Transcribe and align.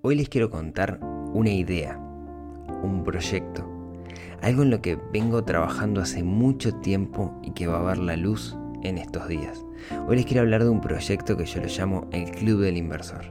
Hoy 0.00 0.14
les 0.14 0.28
quiero 0.28 0.48
contar 0.48 1.00
una 1.32 1.50
idea, 1.50 1.98
un 2.84 3.02
proyecto, 3.02 3.68
algo 4.40 4.62
en 4.62 4.70
lo 4.70 4.80
que 4.80 4.96
vengo 5.12 5.42
trabajando 5.42 6.00
hace 6.00 6.22
mucho 6.22 6.72
tiempo 6.76 7.36
y 7.42 7.50
que 7.50 7.66
va 7.66 7.80
a 7.80 7.82
ver 7.82 7.98
la 7.98 8.16
luz 8.16 8.56
en 8.84 8.96
estos 8.96 9.26
días. 9.26 9.64
Hoy 10.06 10.14
les 10.14 10.24
quiero 10.24 10.42
hablar 10.42 10.62
de 10.62 10.70
un 10.70 10.80
proyecto 10.80 11.36
que 11.36 11.46
yo 11.46 11.60
lo 11.60 11.66
llamo 11.66 12.06
el 12.12 12.30
Club 12.30 12.60
del 12.60 12.76
Inversor. 12.76 13.24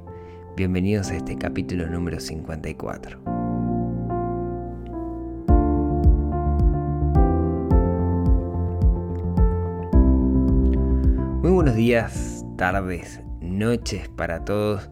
Bienvenidos 0.58 1.10
a 1.10 1.16
este 1.16 1.38
capítulo 1.38 1.88
número 1.88 2.20
54. 2.20 3.18
Muy 11.42 11.52
buenos 11.52 11.76
días, 11.76 12.46
tardes, 12.58 13.22
noches 13.40 14.10
para 14.10 14.44
todos. 14.44 14.90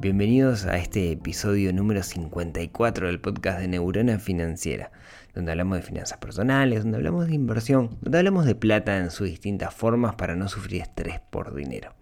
Bienvenidos 0.00 0.64
a 0.64 0.76
este 0.76 1.10
episodio 1.10 1.72
número 1.72 2.04
54 2.04 3.08
del 3.08 3.20
podcast 3.20 3.58
de 3.58 3.66
Neurona 3.66 4.20
Financiera, 4.20 4.92
donde 5.34 5.50
hablamos 5.50 5.78
de 5.78 5.82
finanzas 5.82 6.18
personales, 6.18 6.84
donde 6.84 6.98
hablamos 6.98 7.26
de 7.26 7.34
inversión, 7.34 7.98
donde 8.00 8.18
hablamos 8.18 8.46
de 8.46 8.54
plata 8.54 8.96
en 8.96 9.10
sus 9.10 9.26
distintas 9.26 9.74
formas 9.74 10.14
para 10.14 10.36
no 10.36 10.48
sufrir 10.48 10.82
estrés 10.82 11.18
por 11.18 11.52
dinero. 11.52 11.94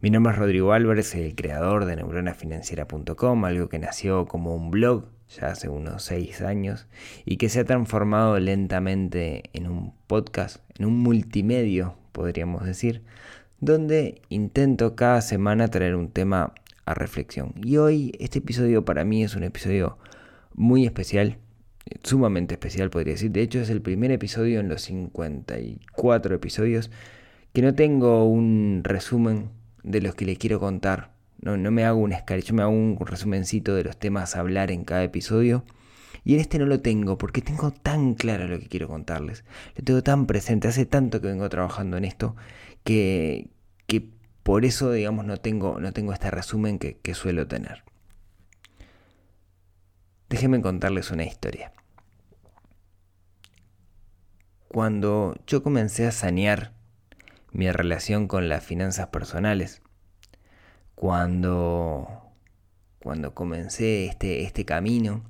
Mi 0.00 0.08
nombre 0.08 0.32
es 0.32 0.38
Rodrigo 0.38 0.72
Álvarez, 0.72 1.14
el 1.14 1.34
creador 1.34 1.84
de 1.84 1.96
neuronafinanciera.com, 1.96 3.44
algo 3.44 3.68
que 3.68 3.78
nació 3.78 4.24
como 4.24 4.54
un 4.54 4.70
blog 4.70 5.04
ya 5.28 5.48
hace 5.48 5.68
unos 5.68 6.02
6 6.04 6.40
años 6.40 6.88
y 7.26 7.36
que 7.36 7.50
se 7.50 7.60
ha 7.60 7.64
transformado 7.66 8.40
lentamente 8.40 9.42
en 9.52 9.68
un 9.68 9.92
podcast, 10.06 10.62
en 10.78 10.86
un 10.86 10.96
multimedio, 10.96 11.96
podríamos 12.12 12.64
decir, 12.64 13.02
donde 13.58 14.22
intento 14.30 14.96
cada 14.96 15.20
semana 15.20 15.68
traer 15.68 15.96
un 15.96 16.08
tema 16.08 16.54
reflexión. 16.94 17.54
Y 17.62 17.76
hoy 17.76 18.12
este 18.18 18.38
episodio 18.38 18.84
para 18.84 19.04
mí 19.04 19.22
es 19.22 19.36
un 19.36 19.44
episodio 19.44 19.98
muy 20.54 20.84
especial, 20.86 21.38
sumamente 22.02 22.54
especial 22.54 22.90
podría 22.90 23.14
decir. 23.14 23.30
De 23.30 23.42
hecho 23.42 23.60
es 23.60 23.70
el 23.70 23.82
primer 23.82 24.10
episodio 24.10 24.60
en 24.60 24.68
los 24.68 24.82
54 24.82 26.34
episodios 26.34 26.90
que 27.52 27.62
no 27.62 27.74
tengo 27.74 28.24
un 28.24 28.82
resumen 28.84 29.50
de 29.82 30.00
los 30.00 30.14
que 30.14 30.24
les 30.24 30.38
quiero 30.38 30.60
contar. 30.60 31.12
No, 31.40 31.56
no 31.56 31.70
me 31.70 31.84
hago 31.84 31.98
un 31.98 32.12
escala, 32.12 32.40
yo 32.40 32.54
me 32.54 32.62
hago 32.62 32.72
un 32.72 32.98
resumencito 33.00 33.74
de 33.74 33.84
los 33.84 33.98
temas 33.98 34.36
a 34.36 34.40
hablar 34.40 34.70
en 34.70 34.84
cada 34.84 35.02
episodio. 35.02 35.64
Y 36.22 36.34
en 36.34 36.40
este 36.40 36.58
no 36.58 36.66
lo 36.66 36.80
tengo 36.80 37.16
porque 37.16 37.40
tengo 37.40 37.70
tan 37.70 38.14
claro 38.14 38.46
lo 38.46 38.58
que 38.58 38.68
quiero 38.68 38.88
contarles. 38.88 39.44
Lo 39.76 39.84
tengo 39.84 40.02
tan 40.02 40.26
presente, 40.26 40.68
hace 40.68 40.84
tanto 40.84 41.20
que 41.20 41.28
vengo 41.28 41.48
trabajando 41.48 41.96
en 41.96 42.04
esto 42.04 42.36
que, 42.84 43.48
que 43.86 44.10
por 44.42 44.64
eso, 44.64 44.90
digamos, 44.92 45.26
no 45.26 45.36
tengo, 45.36 45.80
no 45.80 45.92
tengo 45.92 46.12
este 46.12 46.30
resumen 46.30 46.78
que, 46.78 47.14
suelo 47.14 47.46
tener. 47.46 47.84
Déjenme 50.28 50.62
contarles 50.62 51.10
una 51.10 51.24
historia. 51.24 51.72
Cuando 54.68 55.34
yo 55.46 55.62
comencé 55.62 56.06
a 56.06 56.12
sanear 56.12 56.72
mi 57.52 57.70
relación 57.70 58.28
con 58.28 58.48
las 58.48 58.64
finanzas 58.64 59.08
personales, 59.08 59.82
cuando, 60.94 62.32
cuando 63.00 63.34
comencé 63.34 64.06
este, 64.06 64.42
este 64.42 64.64
camino, 64.64 65.24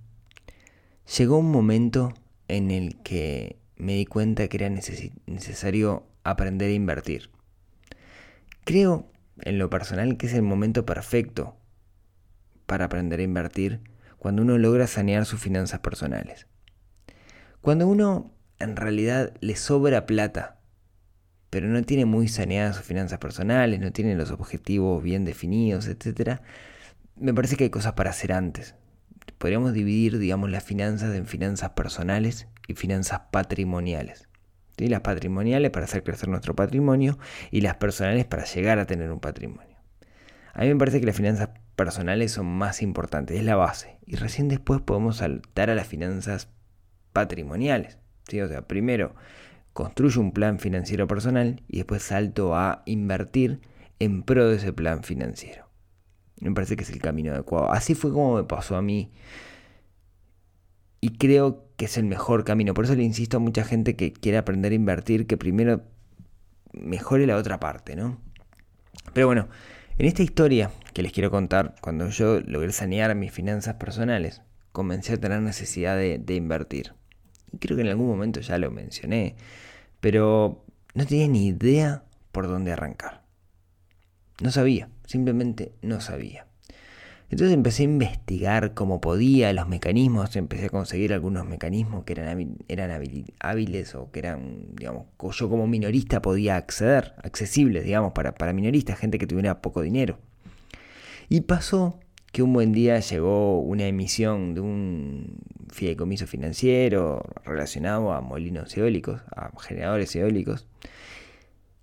llegó 1.17 1.39
un 1.39 1.51
momento 1.51 2.13
en 2.49 2.71
el 2.71 3.03
que 3.03 3.59
me 3.77 3.95
di 3.95 4.05
cuenta 4.05 4.47
que 4.49 4.59
era 4.59 4.69
necesario 4.69 6.07
aprender 6.23 6.69
a 6.69 6.75
invertir. 6.75 7.31
Creo, 8.65 9.11
en 9.41 9.59
lo 9.59 9.71
personal, 9.71 10.17
que 10.17 10.27
es 10.27 10.35
el 10.35 10.43
momento 10.43 10.85
perfecto 10.85 11.57
para 12.67 12.85
aprender 12.85 13.21
a 13.21 13.25
invertir 13.25 13.81
cuando 14.19 14.43
uno 14.43 14.59
logra 14.59 14.87
sanear 14.87 15.25
sus 15.25 15.41
finanzas 15.41 15.81
personales. 15.81 16.47
Cuando 17.61 17.89
uno 17.89 18.35
en 18.59 18.77
realidad 18.77 19.35
le 19.41 19.57
sobra 19.57 20.07
plata, 20.07 20.61
pero 21.49 21.69
no 21.69 21.83
tiene 21.83 22.05
muy 22.05 22.29
saneadas 22.29 22.77
sus 22.77 22.85
finanzas 22.85 23.19
personales, 23.19 23.81
no 23.81 23.93
tiene 23.93 24.15
los 24.15 24.31
objetivos 24.31 25.03
bien 25.03 25.25
definidos, 25.25 25.89
etc., 25.89 26.41
me 27.17 27.35
parece 27.35 27.57
que 27.57 27.65
hay 27.65 27.71
cosas 27.71 27.95
para 27.95 28.11
hacer 28.11 28.33
antes. 28.33 28.77
Podríamos 29.37 29.73
dividir, 29.73 30.19
digamos, 30.19 30.51
las 30.51 30.65
finanzas 30.65 31.15
en 31.15 31.27
finanzas 31.27 31.71
personales 31.71 32.47
y 32.69 32.75
finanzas 32.75 33.23
patrimoniales 33.31 34.30
las 34.89 35.01
patrimoniales 35.01 35.71
para 35.71 35.85
hacer 35.85 36.03
crecer 36.03 36.29
nuestro 36.29 36.55
patrimonio 36.55 37.19
y 37.51 37.61
las 37.61 37.77
personales 37.77 38.25
para 38.25 38.45
llegar 38.45 38.79
a 38.79 38.87
tener 38.87 39.11
un 39.11 39.21
patrimonio. 39.21 39.77
A 40.53 40.63
mí 40.63 40.69
me 40.69 40.77
parece 40.77 41.01
que 41.01 41.07
las 41.07 41.17
finanzas 41.17 41.51
personales 41.77 42.33
son 42.33 42.47
más 42.47 42.83
importantes, 42.83 43.39
es 43.39 43.45
la 43.45 43.57
base. 43.57 43.99
Y 44.05 44.17
recién 44.17 44.49
después 44.49 44.81
podemos 44.81 45.19
saltar 45.19 45.71
a 45.71 45.75
las 45.75 45.87
finanzas 45.87 46.49
patrimoniales. 47.13 47.99
¿sí? 48.29 48.41
O 48.41 48.49
sea, 48.49 48.67
primero 48.67 49.15
construyo 49.73 50.21
un 50.21 50.33
plan 50.33 50.59
financiero 50.59 51.07
personal 51.07 51.63
y 51.69 51.79
después 51.79 52.03
salto 52.03 52.57
a 52.57 52.83
invertir 52.87 53.61
en 53.99 54.23
pro 54.23 54.49
de 54.49 54.57
ese 54.57 54.73
plan 54.73 55.05
financiero. 55.05 55.69
Me 56.41 56.53
parece 56.53 56.77
que 56.77 56.83
es 56.83 56.91
el 56.91 57.01
camino 57.01 57.33
adecuado. 57.33 57.71
Así 57.71 57.95
fue 57.95 58.13
como 58.13 58.37
me 58.37 58.45
pasó 58.45 58.77
a 58.77 58.83
mí. 58.83 59.13
Y 61.01 61.11
creo 61.17 61.67
que 61.77 61.87
es 61.87 61.97
el 61.97 62.05
mejor 62.05 62.45
camino. 62.45 62.75
Por 62.75 62.85
eso 62.85 62.95
le 62.95 63.03
insisto 63.03 63.39
a 63.39 63.41
mucha 63.41 63.65
gente 63.65 63.97
que 63.97 64.13
quiere 64.13 64.39
aprender 64.39 64.73
a 64.73 64.75
invertir, 64.75 65.27
que 65.27 65.37
primero 65.37 65.83
mejore 66.73 67.27
la 67.27 67.37
otra 67.37 67.59
parte, 67.59 67.97
¿no? 67.97 68.21
Pero 69.15 69.27
bueno, 69.27 69.49
en 69.99 70.07
esta 70.07 70.23
historia 70.23 70.71
que 70.93 71.03
les 71.03 71.13
quiero 71.13 71.31
contar, 71.31 71.75
cuando 71.81 72.09
yo 72.09 72.41
logré 72.41 72.73
sanear 72.73 73.15
mis 73.15 73.33
finanzas 73.33 73.75
personales, 73.77 74.43
comencé 74.73 75.15
a 75.15 75.17
tener 75.17 75.41
necesidad 75.41 75.97
de, 75.97 76.19
de 76.19 76.35
invertir. 76.35 76.95
Y 77.53 77.59
creo 77.59 77.77
que 77.77 77.83
en 77.83 77.89
algún 77.89 78.07
momento 78.07 78.41
ya 78.41 78.59
lo 78.59 78.71
mencioné, 78.71 79.37
pero 80.01 80.65
no 80.95 81.07
tenía 81.07 81.29
ni 81.29 81.49
idea 81.49 82.05
por 82.33 82.47
dónde 82.47 82.73
arrancar. 82.73 83.23
No 84.41 84.51
sabía, 84.51 84.89
simplemente 85.07 85.73
no 85.83 86.01
sabía. 86.01 86.47
Entonces 87.31 87.55
empecé 87.55 87.85
a 87.85 87.85
investigar 87.85 88.75
cómo 88.75 89.01
podía, 89.01 89.53
los 89.53 89.69
mecanismos, 89.69 90.35
empecé 90.35 90.67
a 90.67 90.71
conseguir 90.71 91.13
algunos 91.13 91.47
mecanismos 91.47 92.03
que 92.03 92.15
eran, 92.15 92.57
eran 92.67 92.91
hábiles 93.39 93.95
o 93.95 94.11
que 94.11 94.19
eran, 94.19 94.67
digamos, 94.75 95.07
yo 95.33 95.49
como 95.49 95.69
minorista 95.69 96.21
podía 96.21 96.57
acceder, 96.57 97.15
accesibles, 97.23 97.85
digamos, 97.85 98.13
para, 98.15 98.35
para 98.35 98.53
minoristas, 98.53 98.99
gente 98.99 99.19
que 99.19 99.29
tuviera 99.29 99.63
poco 99.63 99.81
dinero. 99.81 100.19
Y 101.29 101.43
pasó 101.43 102.01
que 102.33 102.43
un 102.43 102.53
buen 102.53 102.73
día 102.73 102.99
llegó 102.99 103.61
una 103.61 103.87
emisión 103.87 104.55
de 104.55 104.61
un 104.61 105.39
fideicomiso 105.69 106.27
financiero 106.27 107.23
relacionado 107.45 108.13
a 108.13 108.21
molinos 108.21 108.77
eólicos, 108.77 109.21
a 109.37 109.53
generadores 109.61 110.17
eólicos. 110.17 110.67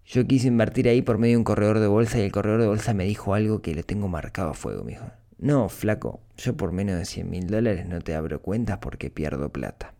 Yo 0.05 0.27
quise 0.27 0.49
invertir 0.49 0.89
ahí 0.89 1.01
por 1.01 1.17
medio 1.17 1.35
de 1.35 1.37
un 1.37 1.43
corredor 1.45 1.79
de 1.79 1.87
bolsa 1.87 2.19
y 2.19 2.23
el 2.23 2.33
corredor 2.33 2.59
de 2.59 2.67
bolsa 2.67 2.93
me 2.93 3.05
dijo 3.05 3.33
algo 3.33 3.61
que 3.61 3.73
le 3.73 3.83
tengo 3.83 4.09
marcado 4.09 4.49
a 4.49 4.53
fuego, 4.53 4.83
me 4.83 4.91
dijo. 4.91 5.05
No, 5.39 5.69
flaco, 5.69 6.21
yo 6.35 6.57
por 6.57 6.71
menos 6.71 6.97
de 6.97 7.05
100 7.05 7.29
mil 7.29 7.47
dólares 7.47 7.85
no 7.87 8.01
te 8.01 8.15
abro 8.15 8.41
cuentas 8.41 8.79
porque 8.79 9.09
pierdo 9.09 9.51
plata. 9.51 9.93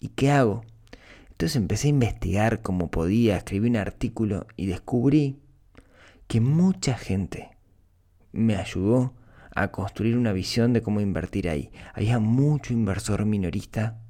¿Y 0.00 0.08
qué 0.08 0.30
hago? 0.30 0.64
Entonces 1.30 1.56
empecé 1.56 1.88
a 1.88 1.90
investigar 1.90 2.62
como 2.62 2.90
podía, 2.90 3.36
escribí 3.36 3.68
un 3.68 3.76
artículo 3.76 4.46
y 4.56 4.66
descubrí 4.66 5.38
que 6.28 6.40
mucha 6.40 6.94
gente 6.96 7.50
me 8.32 8.56
ayudó 8.56 9.14
a 9.54 9.70
construir 9.70 10.16
una 10.16 10.32
visión 10.32 10.72
de 10.72 10.82
cómo 10.82 11.00
invertir 11.00 11.48
ahí. 11.48 11.70
Había 11.92 12.18
mucho 12.18 12.72
inversor 12.72 13.24
minorista 13.24 14.00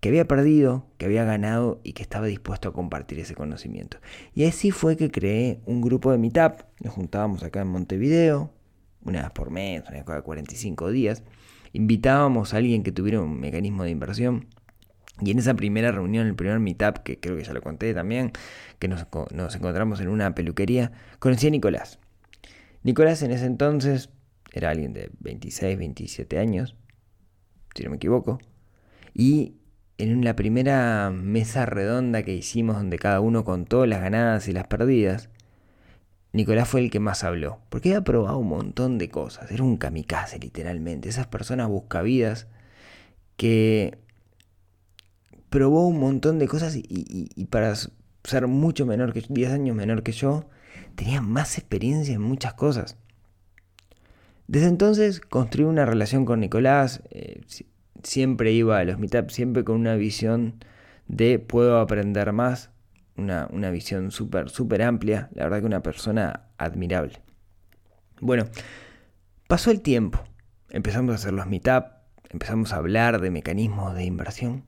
que 0.00 0.08
había 0.08 0.26
perdido, 0.26 0.86
que 0.98 1.06
había 1.06 1.24
ganado 1.24 1.80
y 1.82 1.92
que 1.92 2.02
estaba 2.02 2.26
dispuesto 2.26 2.68
a 2.68 2.72
compartir 2.72 3.18
ese 3.18 3.34
conocimiento. 3.34 3.98
Y 4.34 4.44
así 4.44 4.70
fue 4.70 4.96
que 4.96 5.10
creé 5.10 5.60
un 5.66 5.80
grupo 5.80 6.12
de 6.12 6.18
Meetup. 6.18 6.62
Nos 6.80 6.94
juntábamos 6.94 7.42
acá 7.42 7.62
en 7.62 7.68
Montevideo, 7.68 8.52
una 9.06 9.22
vez 9.22 9.30
por 9.30 9.50
mes, 9.50 9.82
una 9.82 9.98
vez 9.98 10.04
cada 10.04 10.22
45 10.22 10.90
días. 10.90 11.22
Invitábamos 11.72 12.54
a 12.54 12.58
alguien 12.58 12.82
que 12.82 12.92
tuviera 12.92 13.20
un 13.20 13.38
mecanismo 13.40 13.84
de 13.84 13.90
inversión. 13.90 14.46
Y 15.20 15.30
en 15.30 15.38
esa 15.38 15.54
primera 15.54 15.92
reunión, 15.92 16.26
el 16.26 16.34
primer 16.34 16.58
meetup, 16.58 16.98
que 16.98 17.18
creo 17.18 17.36
que 17.36 17.44
ya 17.44 17.54
lo 17.54 17.62
conté 17.62 17.94
también, 17.94 18.32
que 18.78 18.88
nos, 18.88 19.06
encontramos 19.54 20.00
en 20.00 20.08
una 20.08 20.34
peluquería, 20.34 20.92
conocí 21.18 21.46
a 21.46 21.50
Nicolás. 21.50 21.98
Nicolás 22.82 23.22
en 23.22 23.30
ese 23.30 23.46
entonces 23.46 24.10
era 24.52 24.70
alguien 24.70 24.92
de 24.92 25.10
26, 25.20 25.78
27 25.78 26.38
años, 26.38 26.76
si 27.74 27.84
no 27.84 27.90
me 27.90 27.96
equivoco. 27.96 28.38
Y 29.14 29.56
en 29.96 30.22
la 30.22 30.36
primera 30.36 31.10
mesa 31.10 31.64
redonda 31.64 32.22
que 32.22 32.34
hicimos, 32.34 32.76
donde 32.76 32.98
cada 32.98 33.20
uno 33.20 33.44
contó 33.44 33.86
las 33.86 34.02
ganadas 34.02 34.48
y 34.48 34.52
las 34.52 34.66
perdidas, 34.66 35.30
Nicolás 36.36 36.68
fue 36.68 36.80
el 36.80 36.90
que 36.90 37.00
más 37.00 37.24
habló, 37.24 37.60
porque 37.68 37.90
había 37.90 38.04
probado 38.04 38.38
un 38.38 38.48
montón 38.48 38.98
de 38.98 39.08
cosas, 39.08 39.50
era 39.50 39.64
un 39.64 39.76
kamikaze 39.76 40.38
literalmente, 40.38 41.08
esas 41.08 41.26
personas 41.26 41.68
buscavidas 41.68 42.46
que 43.36 43.98
probó 45.50 45.86
un 45.86 45.98
montón 45.98 46.38
de 46.38 46.48
cosas 46.48 46.76
y, 46.76 47.46
para 47.50 47.74
ser 48.24 48.46
mucho 48.46 48.86
menor 48.86 49.12
que 49.12 49.24
10 49.28 49.52
años 49.52 49.76
menor 49.76 50.02
que 50.02 50.12
yo, 50.12 50.48
tenía 50.94 51.22
más 51.22 51.58
experiencia 51.58 52.14
en 52.14 52.22
muchas 52.22 52.54
cosas. 52.54 52.96
Desde 54.48 54.68
entonces 54.68 55.20
construí 55.20 55.64
una 55.64 55.86
relación 55.86 56.24
con 56.24 56.40
Nicolás, 56.40 57.02
eh, 57.10 57.40
siempre 58.02 58.52
iba 58.52 58.78
a 58.78 58.84
los 58.84 58.98
meetups, 58.98 59.34
siempre 59.34 59.64
con 59.64 59.76
una 59.76 59.96
visión 59.96 60.54
de 61.08 61.38
puedo 61.38 61.78
aprender 61.78 62.32
más, 62.32 62.70
una, 63.16 63.48
una 63.50 63.70
visión 63.70 64.10
súper, 64.10 64.50
súper 64.50 64.82
amplia, 64.82 65.28
la 65.32 65.44
verdad 65.44 65.60
que 65.60 65.66
una 65.66 65.82
persona 65.82 66.48
admirable. 66.58 67.22
Bueno, 68.20 68.46
pasó 69.46 69.70
el 69.70 69.80
tiempo, 69.80 70.22
empezamos 70.70 71.12
a 71.12 71.16
hacer 71.16 71.32
los 71.32 71.46
meetups, 71.46 71.90
empezamos 72.30 72.72
a 72.72 72.76
hablar 72.76 73.20
de 73.20 73.30
mecanismos 73.30 73.94
de 73.94 74.04
inversión 74.04 74.64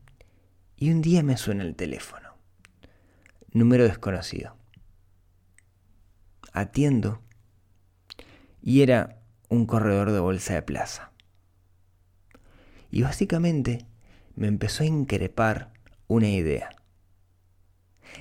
y 0.77 0.91
un 0.91 1.03
día 1.03 1.23
me 1.23 1.37
suena 1.37 1.65
el 1.65 1.75
teléfono. 1.75 2.29
Número 3.53 3.85
desconocido. 3.85 4.57
Atiendo 6.53 7.23
y 8.63 8.83
era 8.83 9.19
un 9.49 9.67
corredor 9.67 10.13
de 10.13 10.21
bolsa 10.21 10.55
de 10.55 10.63
plaza. 10.63 11.13
Y 12.91 13.03
básicamente 13.03 13.87
me 14.35 14.47
empezó 14.47 14.83
a 14.83 14.87
increpar 14.87 15.73
una 16.07 16.29
idea. 16.29 16.71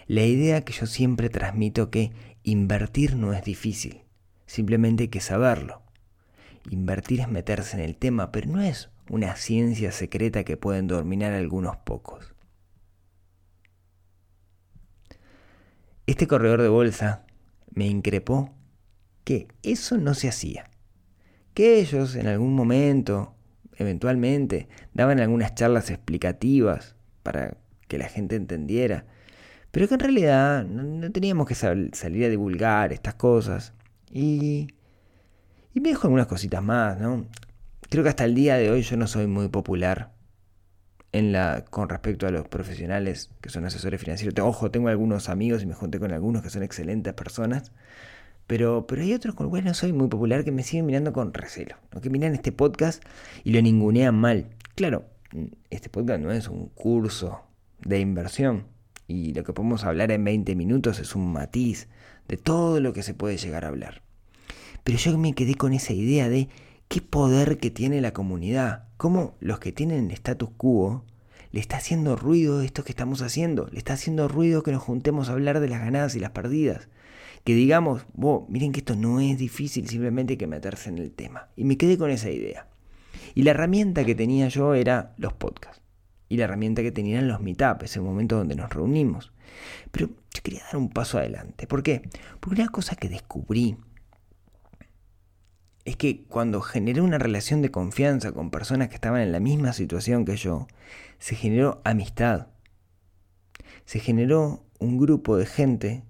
La 0.08 0.24
idea 0.24 0.62
que 0.62 0.74
yo 0.74 0.86
siempre 0.86 1.30
transmito 1.30 1.90
que 1.90 2.12
invertir 2.44 3.16
no 3.16 3.34
es 3.34 3.44
difícil, 3.44 4.04
simplemente 4.46 5.04
hay 5.04 5.10
que 5.10 5.22
saberlo. 5.22 5.82
Invertir 6.70 7.22
es 7.22 7.30
meterse 7.30 7.78
en 7.78 7.84
el 7.84 7.96
tema, 7.98 8.32
pero 8.32 8.50
no 8.50 8.62
es 8.62 8.90
una 9.10 9.36
ciencia 9.36 9.92
secreta 9.92 10.44
que 10.44 10.58
pueden 10.58 10.88
dominar 10.88 11.34
algunos 11.34 11.78
pocos. 11.78 12.34
Este 16.06 16.28
corredor 16.28 16.62
de 16.62 16.70
bolsa 16.70 17.26
me 17.74 17.86
increpó 17.88 18.54
que 19.24 19.48
eso 19.62 19.98
no 19.98 20.14
se 20.14 20.30
hacía, 20.30 20.70
que 21.54 21.80
ellos 21.80 22.16
en 22.16 22.28
algún 22.28 22.56
momento, 22.56 23.36
eventualmente, 23.76 24.70
daban 24.94 25.20
algunas 25.20 25.54
charlas 25.54 25.90
explicativas 25.90 26.96
para 27.24 27.58
que 27.90 27.98
la 27.98 28.08
gente 28.08 28.38
entendiera, 28.38 29.06
pero 29.78 29.88
que 29.88 29.94
en 29.94 30.00
realidad 30.00 30.66
no, 30.66 31.12
teníamos 31.12 31.46
que 31.46 31.54
salir 31.54 32.26
a 32.26 32.30
divulgar 32.30 32.92
estas 32.94 33.14
cosas. 33.14 33.74
Y, 34.12 34.70
y 35.72 35.80
me 35.82 35.90
dijo 35.90 36.08
algunas 36.08 36.26
cositas 36.26 36.64
más, 36.64 37.00
¿no? 37.00 37.28
Creo 37.88 38.02
que 38.02 38.10
hasta 38.10 38.26
el 38.26 38.34
día 38.34 38.56
de 38.56 38.72
hoy 38.72 38.82
yo 38.82 38.98
no 38.98 39.06
soy 39.06 39.28
muy 39.28 39.50
popular 39.50 40.14
con 41.70 41.90
respecto 41.90 42.26
a 42.26 42.32
los 42.32 42.48
profesionales 42.48 43.30
que 43.40 43.50
son 43.50 43.66
asesores 43.66 44.02
financieros. 44.02 44.34
Ojo, 44.44 44.72
tengo 44.72 44.88
algunos 44.88 45.30
amigos 45.30 45.62
y 45.62 45.68
me 45.68 45.76
junté 45.76 46.00
con 46.00 46.12
algunos 46.12 46.42
que 46.42 46.50
son 46.50 46.64
excelentes 46.64 47.14
personas. 47.14 47.72
Pero, 48.48 48.88
pero 48.88 49.04
hay 49.04 49.14
otros 49.14 49.36
con 49.36 49.44
los 49.44 49.52
cuales 49.52 49.66
no 49.68 49.76
soy 49.76 49.94
muy 49.94 50.08
popular 50.08 50.44
que 50.44 50.52
me 50.52 50.64
siguen 50.64 50.88
mirando 50.88 51.14
con 51.14 51.36
recelo. 51.36 51.76
Que 52.02 52.10
miran 52.10 52.34
este 52.34 52.52
podcast 52.52 53.04
y 53.44 53.52
lo 53.52 53.62
ningunean 53.62 54.16
mal. 54.16 54.48
Claro, 54.74 55.06
este 55.70 55.90
podcast 55.90 56.20
no 56.20 56.32
es 56.32 56.48
un 56.48 56.70
curso 56.70 57.44
de 57.86 58.00
inversión. 58.00 58.76
Y 59.08 59.34
lo 59.34 59.44
que 59.44 59.54
podemos 59.54 59.86
hablar 59.86 60.12
en 60.12 60.24
20 60.24 60.56
minutos 60.56 61.00
es 61.00 61.16
un 61.16 61.32
matiz 61.32 61.88
de 62.28 62.38
todo 62.38 62.80
lo 62.80 62.94
que 62.94 63.04
se 63.04 63.14
puede 63.14 63.38
llegar 63.38 63.66
a 63.66 63.70
hablar. 63.70 64.02
Pero 64.84 64.98
yo 64.98 65.18
me 65.18 65.34
quedé 65.34 65.56
con 65.56 65.74
esa 65.74 65.94
idea 65.94 66.30
de 66.30 66.50
qué 66.88 67.02
poder 67.02 67.58
que 67.58 67.72
tiene 67.72 68.02
la 68.02 68.14
comunidad. 68.14 68.86
Cómo 68.98 69.36
los 69.40 69.60
que 69.60 69.72
tienen 69.72 70.06
el 70.06 70.12
status 70.12 70.50
quo 70.58 71.04
le 71.52 71.60
está 71.60 71.78
haciendo 71.78 72.16
ruido 72.16 72.62
esto 72.62 72.84
que 72.84 72.92
estamos 72.92 73.22
haciendo. 73.22 73.68
Le 73.72 73.78
está 73.78 73.94
haciendo 73.94 74.28
ruido 74.28 74.64
que 74.64 74.72
nos 74.72 74.84
juntemos 74.84 75.30
a 75.30 75.34
hablar 75.34 75.60
de 75.60 75.70
las 75.70 75.80
ganadas 75.80 76.16
y 76.16 76.20
las 76.20 76.32
perdidas. 76.32 76.90
Que 77.44 77.54
digamos, 77.56 78.06
miren 78.50 78.74
que 78.74 78.80
esto 78.80 78.96
no 78.96 79.22
es 79.22 79.38
difícil, 79.38 79.88
simplemente 79.88 80.34
hay 80.34 80.38
que 80.38 80.48
meterse 80.48 80.90
en 80.90 80.98
el 80.98 81.12
tema. 81.12 81.48
Y 81.56 81.64
me 81.64 81.78
quedé 81.78 81.98
con 81.98 82.12
esa 82.12 82.30
idea. 82.30 82.68
Y 83.36 83.44
la 83.44 83.52
herramienta 83.52 84.04
que 84.04 84.16
tenía 84.16 84.50
yo 84.50 84.74
era 84.74 85.14
los 85.18 85.34
podcasts. 85.34 85.82
Y 86.30 86.38
la 86.38 86.46
herramienta 86.46 86.82
que 86.82 86.92
tenía 86.92 87.18
eran 87.18 87.30
los 87.30 87.42
meetups, 87.42 87.86
ese 87.86 88.02
momento 88.02 88.38
donde 88.38 88.56
nos 88.56 88.70
reunimos. 88.70 89.32
Pero 89.92 90.08
yo 90.08 90.42
quería 90.44 90.64
dar 90.66 90.78
un 90.78 90.90
paso 90.90 91.18
adelante. 91.18 91.68
¿Por 91.68 91.84
qué? 91.84 92.10
Porque 92.40 92.62
una 92.62 92.72
cosa 92.72 92.96
que 92.96 93.10
descubrí 93.10 93.78
es 95.86 95.96
que 95.96 96.26
cuando 96.26 96.60
generé 96.60 97.00
una 97.00 97.18
relación 97.18 97.62
de 97.62 97.72
confianza 97.72 98.34
con 98.34 98.52
personas 98.52 98.90
que 98.90 98.96
estaban 98.96 99.22
en 99.22 99.32
la 99.32 99.40
misma 99.40 99.72
situación 99.72 100.26
que 100.26 100.36
yo, 100.36 100.68
se 101.18 101.36
generó 101.36 101.82
amistad. 101.86 102.48
Se 103.86 104.00
generó 104.00 104.66
un 104.80 104.98
grupo 104.98 105.38
de 105.38 105.46
gente, 105.46 106.04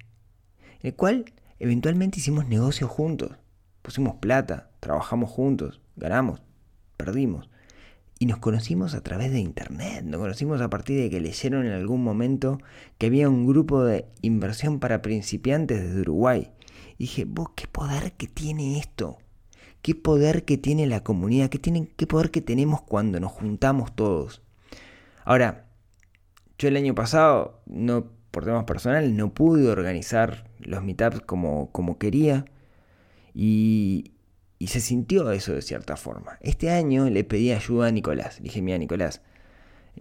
el 0.82 0.96
cual 0.96 1.26
eventualmente 1.60 2.20
hicimos 2.20 2.48
negocios 2.48 2.90
juntos. 2.90 3.38
Pusimos 3.84 4.16
plata, 4.16 4.72
trabajamos 4.80 5.30
juntos, 5.30 5.80
ganamos, 5.96 6.42
perdimos. 6.98 7.50
Y 8.20 8.26
nos 8.26 8.40
conocimos 8.40 8.96
a 8.96 9.02
través 9.02 9.32
de 9.32 9.40
internet, 9.40 10.04
nos 10.04 10.20
conocimos 10.20 10.62
a 10.62 10.70
partir 10.70 11.00
de 11.00 11.10
que 11.10 11.22
leyeron 11.22 11.66
en 11.66 11.74
algún 11.74 12.04
momento 12.04 12.60
que 12.98 13.08
había 13.08 13.30
un 13.30 13.46
grupo 13.46 13.84
de 13.84 14.06
inversión 14.22 14.80
para 14.80 15.02
principiantes 15.02 15.82
desde 15.82 16.02
Uruguay. 16.02 16.52
Y 16.98 17.04
dije, 17.04 17.26
vos, 17.26 17.50
qué 17.56 17.68
poder 17.68 18.14
que 18.14 18.28
tiene 18.28 18.80
esto 18.80 19.20
qué 19.88 19.96
poder 19.96 20.44
que 20.44 20.58
tiene 20.58 20.86
la 20.86 21.02
comunidad, 21.02 21.48
qué, 21.50 21.60
tiene, 21.60 21.88
qué 21.96 22.06
poder 22.08 22.30
que 22.30 22.42
tenemos 22.42 22.82
cuando 22.82 23.22
nos 23.22 23.32
juntamos 23.32 23.96
todos. 23.96 24.42
Ahora, 25.24 25.68
yo 26.58 26.68
el 26.68 26.76
año 26.76 26.94
pasado, 26.94 27.62
no 27.66 28.12
por 28.32 28.44
temas 28.44 28.66
personales, 28.66 29.12
no 29.12 29.34
pude 29.34 29.70
organizar 29.70 30.50
los 30.60 30.84
meetups 30.84 31.22
como, 31.22 31.72
como 31.72 31.98
quería 31.98 32.44
y, 33.34 34.12
y 34.60 34.68
se 34.68 34.80
sintió 34.80 35.32
eso 35.32 35.54
de 35.54 35.62
cierta 35.62 35.98
forma. 35.98 36.38
Este 36.42 36.72
año 36.72 37.10
le 37.10 37.24
pedí 37.24 37.52
ayuda 37.52 37.88
a 37.88 37.92
Nicolás. 37.92 38.40
Le 38.40 38.46
dije, 38.46 38.62
mira 38.62 38.78
Nicolás, 38.78 39.22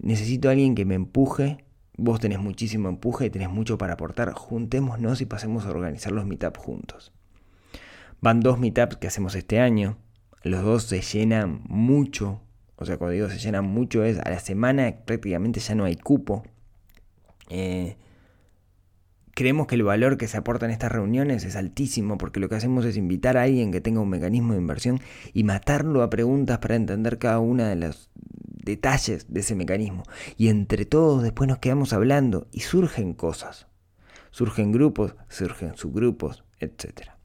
necesito 0.00 0.48
a 0.48 0.52
alguien 0.52 0.74
que 0.74 0.84
me 0.84 0.94
empuje. 0.94 1.64
Vos 1.98 2.20
tenés 2.20 2.38
muchísimo 2.38 2.88
empuje 2.88 3.26
y 3.26 3.30
tenés 3.30 3.50
mucho 3.50 3.78
para 3.78 3.94
aportar. 3.94 4.32
Juntémonos 4.32 5.20
y 5.20 5.26
pasemos 5.26 5.66
a 5.66 5.70
organizar 5.70 6.12
los 6.12 6.26
meetups 6.26 6.58
juntos. 6.58 7.12
Van 8.20 8.40
dos 8.40 8.58
meetups 8.58 8.96
que 8.96 9.06
hacemos 9.06 9.34
este 9.34 9.60
año. 9.60 9.98
Los 10.42 10.62
dos 10.62 10.84
se 10.84 11.00
llenan 11.00 11.62
mucho. 11.68 12.40
O 12.76 12.84
sea, 12.84 12.96
cuando 12.98 13.12
digo 13.12 13.28
se 13.28 13.38
llenan 13.38 13.64
mucho 13.64 14.04
es 14.04 14.18
a 14.18 14.30
la 14.30 14.38
semana 14.38 14.94
prácticamente 15.04 15.60
ya 15.60 15.74
no 15.74 15.84
hay 15.84 15.96
cupo. 15.96 16.44
Eh, 17.48 17.96
creemos 19.36 19.66
que 19.66 19.74
el 19.74 19.82
valor 19.82 20.16
que 20.16 20.28
se 20.28 20.38
aporta 20.38 20.64
en 20.64 20.72
estas 20.72 20.90
reuniones 20.90 21.44
es 21.44 21.56
altísimo 21.56 22.16
porque 22.16 22.40
lo 22.40 22.48
que 22.48 22.54
hacemos 22.54 22.86
es 22.86 22.96
invitar 22.96 23.36
a 23.36 23.42
alguien 23.42 23.70
que 23.70 23.82
tenga 23.82 24.00
un 24.00 24.08
mecanismo 24.08 24.54
de 24.54 24.60
inversión 24.60 24.98
y 25.34 25.44
matarlo 25.44 26.02
a 26.02 26.08
preguntas 26.08 26.56
para 26.56 26.74
entender 26.74 27.18
cada 27.18 27.38
una 27.38 27.68
de 27.68 27.76
los 27.76 28.08
detalles 28.16 29.26
de 29.28 29.40
ese 29.40 29.54
mecanismo. 29.54 30.04
Y 30.38 30.48
entre 30.48 30.86
todos 30.86 31.22
después 31.22 31.48
nos 31.48 31.58
quedamos 31.58 31.92
hablando 31.92 32.48
y 32.50 32.60
surgen 32.60 33.12
cosas. 33.12 33.66
Surgen 34.30 34.72
grupos, 34.72 35.16
surgen 35.28 35.76
subgrupos, 35.76 36.42
etcétera. 36.58 37.18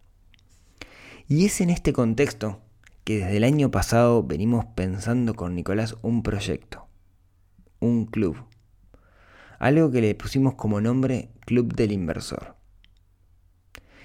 Y 1.29 1.45
es 1.45 1.61
en 1.61 1.69
este 1.69 1.93
contexto 1.93 2.59
que 3.05 3.19
desde 3.19 3.37
el 3.37 3.45
año 3.45 3.71
pasado 3.71 4.21
venimos 4.21 4.65
pensando 4.75 5.33
con 5.33 5.55
Nicolás 5.55 5.95
un 6.01 6.23
proyecto, 6.23 6.89
un 7.79 8.05
club, 8.05 8.35
algo 9.61 9.91
que 9.91 10.01
le 10.01 10.15
pusimos 10.15 10.55
como 10.55 10.81
nombre 10.81 11.29
Club 11.51 11.75
del 11.75 11.91
Inversor. 11.91 12.55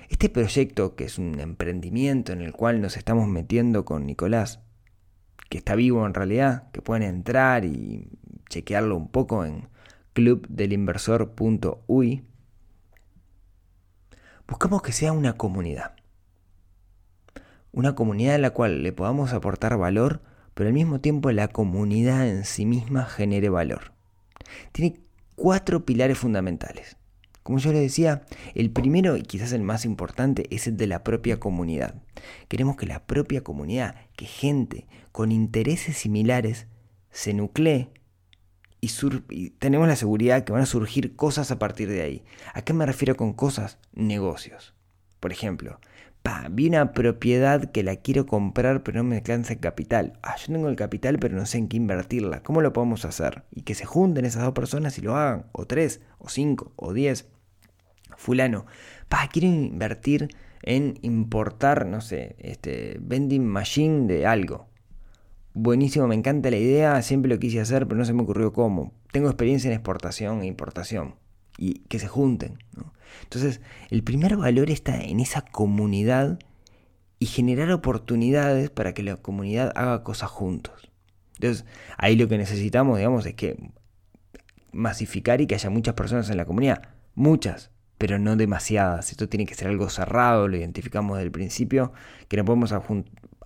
Este 0.08 0.28
proyecto, 0.28 0.96
que 0.96 1.04
es 1.04 1.16
un 1.16 1.38
emprendimiento 1.38 2.32
en 2.32 2.42
el 2.42 2.52
cual 2.52 2.80
nos 2.80 2.96
estamos 2.96 3.28
metiendo 3.28 3.84
con 3.84 4.04
Nicolás, 4.04 4.58
que 5.48 5.58
está 5.58 5.76
vivo 5.76 6.04
en 6.04 6.14
realidad, 6.14 6.68
que 6.72 6.82
pueden 6.82 7.04
entrar 7.04 7.64
y 7.64 8.08
chequearlo 8.50 8.96
un 8.96 9.12
poco 9.12 9.44
en 9.44 9.68
clubdelinversor.uy, 10.12 12.24
buscamos 14.48 14.82
que 14.82 14.90
sea 14.90 15.12
una 15.12 15.34
comunidad 15.34 15.94
una 17.70 17.94
comunidad 17.94 18.34
a 18.34 18.38
la 18.38 18.50
cual 18.50 18.82
le 18.82 18.92
podamos 18.92 19.32
aportar 19.32 19.78
valor, 19.78 20.20
pero 20.54 20.66
al 20.66 20.74
mismo 20.74 21.00
tiempo 21.00 21.30
la 21.30 21.46
comunidad 21.46 22.26
en 22.26 22.44
sí 22.44 22.66
misma 22.66 23.04
genere 23.04 23.50
valor. 23.50 23.92
Tiene 24.72 24.98
cuatro 25.36 25.86
pilares 25.86 26.18
fundamentales. 26.18 26.95
Como 27.46 27.58
yo 27.58 27.70
les 27.70 27.82
decía, 27.82 28.22
el 28.56 28.72
primero 28.72 29.16
y 29.16 29.22
quizás 29.22 29.52
el 29.52 29.62
más 29.62 29.84
importante 29.84 30.48
es 30.50 30.66
el 30.66 30.76
de 30.76 30.88
la 30.88 31.04
propia 31.04 31.38
comunidad. 31.38 31.94
Queremos 32.48 32.74
que 32.74 32.86
la 32.86 33.06
propia 33.06 33.44
comunidad, 33.44 33.94
que 34.16 34.26
gente 34.26 34.88
con 35.12 35.30
intereses 35.30 35.96
similares, 35.96 36.66
se 37.12 37.34
nuclee 37.34 37.90
y, 38.80 38.90
y, 39.30 39.50
tenemos 39.50 39.86
la 39.86 39.94
seguridad 39.94 40.42
que 40.42 40.50
van 40.50 40.62
a 40.62 40.66
surgir 40.66 41.14
cosas 41.14 41.52
a 41.52 41.60
partir 41.60 41.88
de 41.88 42.02
ahí. 42.02 42.24
¿A 42.52 42.62
qué 42.62 42.72
me 42.72 42.84
refiero 42.84 43.14
con 43.14 43.32
cosas? 43.32 43.78
Negocios. 43.92 44.74
Por 45.20 45.30
ejemplo, 45.30 45.78
vi 46.50 46.66
una 46.68 46.92
propiedad 46.92 47.70
que 47.70 47.82
la 47.82 47.96
quiero 47.96 48.26
comprar 48.26 48.82
pero 48.82 48.98
no 48.98 49.04
me 49.04 49.18
alcanza 49.18 49.52
el 49.52 49.60
capital. 49.60 50.18
Ah, 50.22 50.34
yo 50.36 50.52
tengo 50.52 50.68
el 50.68 50.76
capital 50.76 51.18
pero 51.18 51.36
no 51.36 51.46
sé 51.46 51.58
en 51.58 51.68
qué 51.68 51.76
invertirla. 51.76 52.42
¿Cómo 52.42 52.60
lo 52.60 52.72
podemos 52.72 53.04
hacer? 53.04 53.44
Y 53.50 53.62
que 53.62 53.74
se 53.74 53.84
junten 53.84 54.24
esas 54.24 54.42
dos 54.42 54.52
personas 54.52 54.98
y 54.98 55.02
lo 55.02 55.16
hagan. 55.16 55.46
O 55.52 55.66
tres, 55.66 56.00
o 56.18 56.28
cinco, 56.28 56.72
o 56.76 56.92
diez. 56.92 57.28
Fulano, 58.16 58.66
pa, 59.08 59.28
quiero 59.28 59.48
invertir 59.48 60.28
en 60.62 60.98
importar, 61.02 61.86
no 61.86 62.00
sé, 62.00 62.36
este 62.38 62.98
vending 63.00 63.46
machine 63.46 64.06
de 64.06 64.26
algo. 64.26 64.68
Buenísimo, 65.54 66.06
me 66.06 66.14
encanta 66.14 66.50
la 66.50 66.58
idea, 66.58 67.00
siempre 67.02 67.30
lo 67.30 67.38
quise 67.38 67.60
hacer, 67.60 67.86
pero 67.86 67.98
no 67.98 68.04
se 68.04 68.12
me 68.12 68.22
ocurrió 68.22 68.52
cómo. 68.52 68.92
Tengo 69.12 69.28
experiencia 69.28 69.68
en 69.68 69.74
exportación 69.74 70.42
e 70.42 70.46
importación 70.46 71.14
y 71.56 71.80
que 71.88 71.98
se 71.98 72.08
junten. 72.08 72.58
Entonces, 73.22 73.60
el 73.90 74.02
primer 74.02 74.36
valor 74.36 74.70
está 74.70 75.00
en 75.00 75.20
esa 75.20 75.42
comunidad 75.42 76.38
y 77.18 77.26
generar 77.26 77.70
oportunidades 77.70 78.70
para 78.70 78.92
que 78.92 79.02
la 79.02 79.16
comunidad 79.16 79.72
haga 79.74 80.02
cosas 80.02 80.30
juntos. 80.30 80.90
Entonces, 81.36 81.64
ahí 81.96 82.16
lo 82.16 82.28
que 82.28 82.38
necesitamos, 82.38 82.98
digamos, 82.98 83.24
es 83.26 83.34
que 83.34 83.56
masificar 84.72 85.40
y 85.40 85.46
que 85.46 85.54
haya 85.54 85.70
muchas 85.70 85.94
personas 85.94 86.28
en 86.28 86.36
la 86.36 86.44
comunidad. 86.44 86.82
Muchas, 87.14 87.70
pero 87.98 88.18
no 88.18 88.36
demasiadas. 88.36 89.10
Esto 89.10 89.28
tiene 89.28 89.46
que 89.46 89.54
ser 89.54 89.68
algo 89.68 89.88
cerrado, 89.88 90.48
lo 90.48 90.56
identificamos 90.56 91.16
desde 91.16 91.26
el 91.26 91.32
principio, 91.32 91.92
que 92.28 92.36
no 92.36 92.44
podemos 92.44 92.72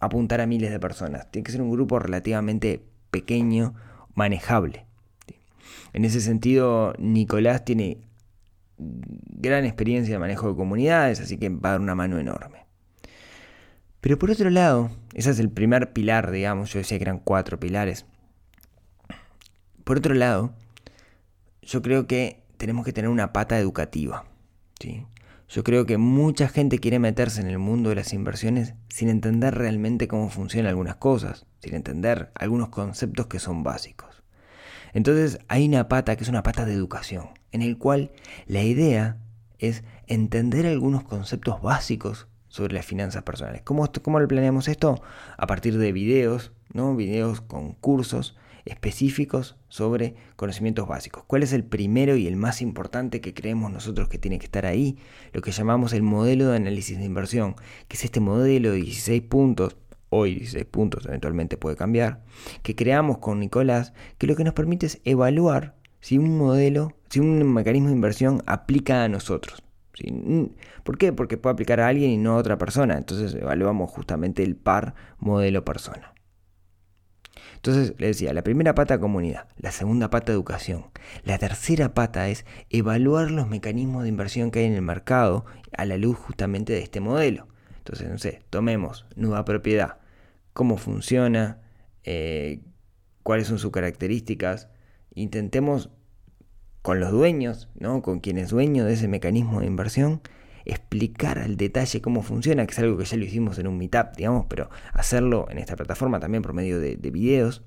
apuntar 0.00 0.40
a 0.40 0.46
miles 0.46 0.70
de 0.70 0.80
personas. 0.80 1.30
Tiene 1.30 1.44
que 1.44 1.52
ser 1.52 1.62
un 1.62 1.70
grupo 1.70 1.98
relativamente 1.98 2.84
pequeño, 3.10 3.74
manejable. 4.14 4.86
En 5.92 6.04
ese 6.04 6.20
sentido, 6.20 6.94
Nicolás 6.98 7.64
tiene 7.64 7.98
gran 8.78 9.64
experiencia 9.64 10.14
de 10.14 10.18
manejo 10.18 10.48
de 10.48 10.56
comunidades, 10.56 11.20
así 11.20 11.36
que 11.36 11.48
va 11.48 11.70
a 11.70 11.72
dar 11.72 11.80
una 11.80 11.94
mano 11.94 12.18
enorme. 12.18 12.66
Pero 14.00 14.18
por 14.18 14.30
otro 14.30 14.48
lado, 14.50 14.90
ese 15.12 15.30
es 15.30 15.38
el 15.38 15.50
primer 15.50 15.92
pilar, 15.92 16.30
digamos, 16.30 16.72
yo 16.72 16.78
decía 16.78 16.96
que 16.98 17.04
eran 17.04 17.18
cuatro 17.18 17.60
pilares. 17.60 18.06
Por 19.84 19.98
otro 19.98 20.14
lado, 20.14 20.54
yo 21.62 21.82
creo 21.82 22.06
que 22.06 22.42
tenemos 22.56 22.84
que 22.84 22.92
tener 22.92 23.10
una 23.10 23.32
pata 23.32 23.58
educativa. 23.58 24.24
¿Sí? 24.80 25.06
Yo 25.48 25.64
creo 25.64 25.84
que 25.84 25.98
mucha 25.98 26.48
gente 26.48 26.78
quiere 26.78 27.00
meterse 27.00 27.40
en 27.40 27.48
el 27.48 27.58
mundo 27.58 27.88
de 27.88 27.96
las 27.96 28.12
inversiones 28.12 28.74
sin 28.88 29.08
entender 29.08 29.56
realmente 29.56 30.06
cómo 30.06 30.30
funcionan 30.30 30.70
algunas 30.70 30.94
cosas, 30.96 31.44
sin 31.58 31.74
entender 31.74 32.30
algunos 32.34 32.68
conceptos 32.68 33.26
que 33.26 33.40
son 33.40 33.64
básicos. 33.64 34.22
Entonces 34.92 35.40
hay 35.48 35.66
una 35.66 35.88
pata 35.88 36.14
que 36.14 36.22
es 36.22 36.30
una 36.30 36.44
pata 36.44 36.64
de 36.64 36.74
educación, 36.74 37.30
en 37.50 37.62
el 37.62 37.78
cual 37.78 38.12
la 38.46 38.62
idea 38.62 39.18
es 39.58 39.82
entender 40.06 40.66
algunos 40.66 41.02
conceptos 41.02 41.60
básicos 41.60 42.28
sobre 42.48 42.74
las 42.74 42.86
finanzas 42.86 43.24
personales. 43.24 43.62
¿Cómo, 43.62 43.90
cómo 44.02 44.20
lo 44.20 44.28
planeamos 44.28 44.68
esto? 44.68 45.02
A 45.36 45.46
partir 45.48 45.78
de 45.78 45.92
videos, 45.92 46.52
¿no? 46.72 46.94
Videos 46.94 47.40
con 47.40 47.72
cursos 47.72 48.36
específicos 48.64 49.56
sobre 49.68 50.14
conocimientos 50.36 50.86
básicos. 50.86 51.24
¿Cuál 51.26 51.42
es 51.42 51.52
el 51.52 51.64
primero 51.64 52.16
y 52.16 52.26
el 52.26 52.36
más 52.36 52.62
importante 52.62 53.20
que 53.20 53.34
creemos 53.34 53.72
nosotros 53.72 54.08
que 54.08 54.18
tiene 54.18 54.38
que 54.38 54.46
estar 54.46 54.66
ahí? 54.66 54.98
Lo 55.32 55.40
que 55.40 55.52
llamamos 55.52 55.92
el 55.92 56.02
modelo 56.02 56.48
de 56.48 56.56
análisis 56.56 56.98
de 56.98 57.04
inversión, 57.04 57.56
que 57.88 57.96
es 57.96 58.04
este 58.04 58.20
modelo 58.20 58.72
de 58.72 58.78
16 58.78 59.22
puntos, 59.22 59.76
hoy 60.08 60.34
16 60.34 60.64
puntos, 60.66 61.06
eventualmente 61.06 61.56
puede 61.56 61.76
cambiar, 61.76 62.22
que 62.62 62.74
creamos 62.74 63.18
con 63.18 63.40
Nicolás, 63.40 63.92
que 64.18 64.26
lo 64.26 64.36
que 64.36 64.44
nos 64.44 64.54
permite 64.54 64.86
es 64.86 65.00
evaluar 65.04 65.76
si 66.00 66.18
un 66.18 66.36
modelo, 66.36 66.92
si 67.08 67.20
un 67.20 67.52
mecanismo 67.52 67.88
de 67.88 67.94
inversión 67.94 68.42
aplica 68.46 69.04
a 69.04 69.08
nosotros. 69.08 69.62
¿Por 70.82 70.98
qué? 70.98 71.12
Porque 71.12 71.36
puede 71.36 71.52
aplicar 71.52 71.80
a 71.80 71.88
alguien 71.88 72.10
y 72.10 72.16
no 72.16 72.32
a 72.32 72.36
otra 72.36 72.58
persona. 72.58 72.96
Entonces 72.96 73.34
evaluamos 73.34 73.90
justamente 73.90 74.42
el 74.42 74.56
par 74.56 74.94
modelo-persona. 75.18 76.14
Entonces, 77.56 77.94
le 77.98 78.08
decía, 78.08 78.32
la 78.32 78.42
primera 78.42 78.74
pata 78.74 78.98
comunidad, 78.98 79.46
la 79.58 79.72
segunda 79.72 80.10
pata 80.10 80.32
educación, 80.32 80.86
la 81.24 81.38
tercera 81.38 81.94
pata 81.94 82.28
es 82.28 82.46
evaluar 82.70 83.30
los 83.30 83.48
mecanismos 83.48 84.04
de 84.04 84.08
inversión 84.08 84.50
que 84.50 84.60
hay 84.60 84.66
en 84.66 84.74
el 84.74 84.82
mercado 84.82 85.44
a 85.76 85.84
la 85.84 85.96
luz 85.96 86.16
justamente 86.16 86.72
de 86.72 86.82
este 86.82 87.00
modelo. 87.00 87.48
Entonces, 87.78 88.08
no 88.08 88.18
sé, 88.18 88.42
tomemos 88.50 89.06
nueva 89.16 89.44
propiedad, 89.44 89.98
cómo 90.52 90.76
funciona, 90.76 91.58
eh, 92.04 92.60
cuáles 93.22 93.46
son 93.46 93.58
sus 93.58 93.70
características, 93.70 94.68
intentemos 95.14 95.90
con 96.82 97.00
los 97.00 97.10
dueños, 97.10 97.68
¿no? 97.74 98.02
con 98.02 98.20
quien 98.20 98.38
es 98.38 98.50
dueño 98.50 98.84
de 98.84 98.94
ese 98.94 99.08
mecanismo 99.08 99.60
de 99.60 99.66
inversión, 99.66 100.22
explicar 100.64 101.38
al 101.38 101.56
detalle 101.56 102.00
cómo 102.00 102.22
funciona, 102.22 102.66
que 102.66 102.72
es 102.72 102.78
algo 102.78 102.96
que 102.96 103.04
ya 103.04 103.16
lo 103.16 103.24
hicimos 103.24 103.58
en 103.58 103.66
un 103.66 103.78
meetup, 103.78 104.16
digamos, 104.16 104.46
pero 104.48 104.70
hacerlo 104.92 105.46
en 105.50 105.58
esta 105.58 105.76
plataforma 105.76 106.20
también 106.20 106.42
por 106.42 106.52
medio 106.52 106.80
de, 106.80 106.96
de 106.96 107.10
videos, 107.10 107.62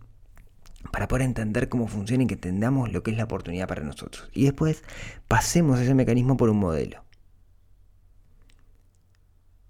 para 0.92 1.08
poder 1.08 1.26
entender 1.26 1.70
cómo 1.70 1.88
funciona 1.88 2.24
y 2.24 2.28
que 2.28 2.36
entendamos 2.36 2.92
lo 2.92 3.04
que 3.04 3.12
es 3.12 3.18
la 3.18 3.24
oportunidad 3.24 3.68
para 3.68 3.84
nosotros. 3.84 4.30
Y 4.34 4.44
después 4.44 4.84
pasemos 5.28 5.80
ese 5.80 5.96
mecanismo 5.96 6.38
por 6.38 6.50
un 6.50 6.58
modelo. 6.58 7.04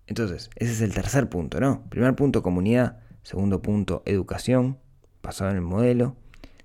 Entonces, 0.08 0.50
ese 0.56 0.72
es 0.72 0.82
el 0.82 0.94
tercer 0.94 1.30
punto, 1.30 1.60
¿no? 1.60 1.84
Primer 1.90 2.16
punto, 2.16 2.44
comunidad. 2.44 3.00
Segundo 3.24 3.62
punto, 3.62 4.04
educación, 4.06 4.78
basado 5.22 5.52
en 5.52 5.58
el 5.58 5.62
modelo. 5.62 6.18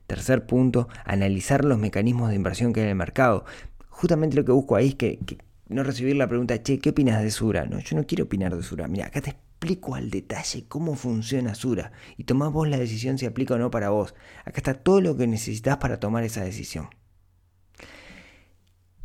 Tercer 0.07 0.47
punto, 0.47 0.88
analizar 1.05 1.65
los 1.65 1.79
mecanismos 1.79 2.31
de 2.31 2.35
inversión 2.35 2.73
que 2.73 2.81
hay 2.81 2.85
en 2.85 2.91
el 2.91 2.97
mercado. 2.97 3.45
Justamente 3.88 4.37
lo 4.37 4.45
que 4.45 4.53
busco 4.53 4.75
ahí 4.75 4.88
es 4.88 4.95
que, 4.97 5.38
no 5.69 5.83
recibir 5.83 6.17
la 6.17 6.29
pregunta, 6.29 6.63
che, 6.63 6.79
¿qué 6.79 6.91
opinas 6.91 7.23
de 7.23 7.31
Sura? 7.31 7.67
No, 7.67 7.79
yo 7.79 7.97
no 7.97 8.07
quiero 8.07 8.25
opinar 8.25 8.57
de 8.57 8.63
Sura. 8.63 8.89
Mira, 8.89 9.07
acá 9.07 9.21
te 9.21 9.31
explico 9.31 9.95
al 9.95 10.11
detalle 10.11 10.67
cómo 10.67 10.95
funciona 10.95 11.55
Sura 11.55 11.93
y 12.17 12.25
tomás 12.25 12.53
vos 12.53 12.69
la 12.69 12.79
decisión 12.79 13.19
si 13.19 13.27
aplica 13.27 13.55
o 13.55 13.59
no 13.59 13.71
para 13.71 13.91
vos. 13.91 14.15
Acá 14.45 14.59
está 14.59 14.75
todo 14.75 15.01
lo 15.01 15.17
que 15.17 15.27
necesitas 15.27 15.77
para 15.79 16.01
tomar 16.01 16.25
esa 16.25 16.43
decisión. 16.45 16.89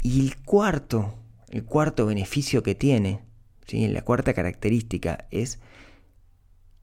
Y 0.01 0.21
el 0.25 0.37
cuarto, 0.37 1.15
el 1.49 1.65
cuarto 1.65 2.05
beneficio 2.05 2.63
que 2.63 2.75
tiene, 2.75 3.21
¿sí? 3.67 3.87
la 3.87 4.03
cuarta 4.03 4.33
característica 4.33 5.27
es 5.31 5.59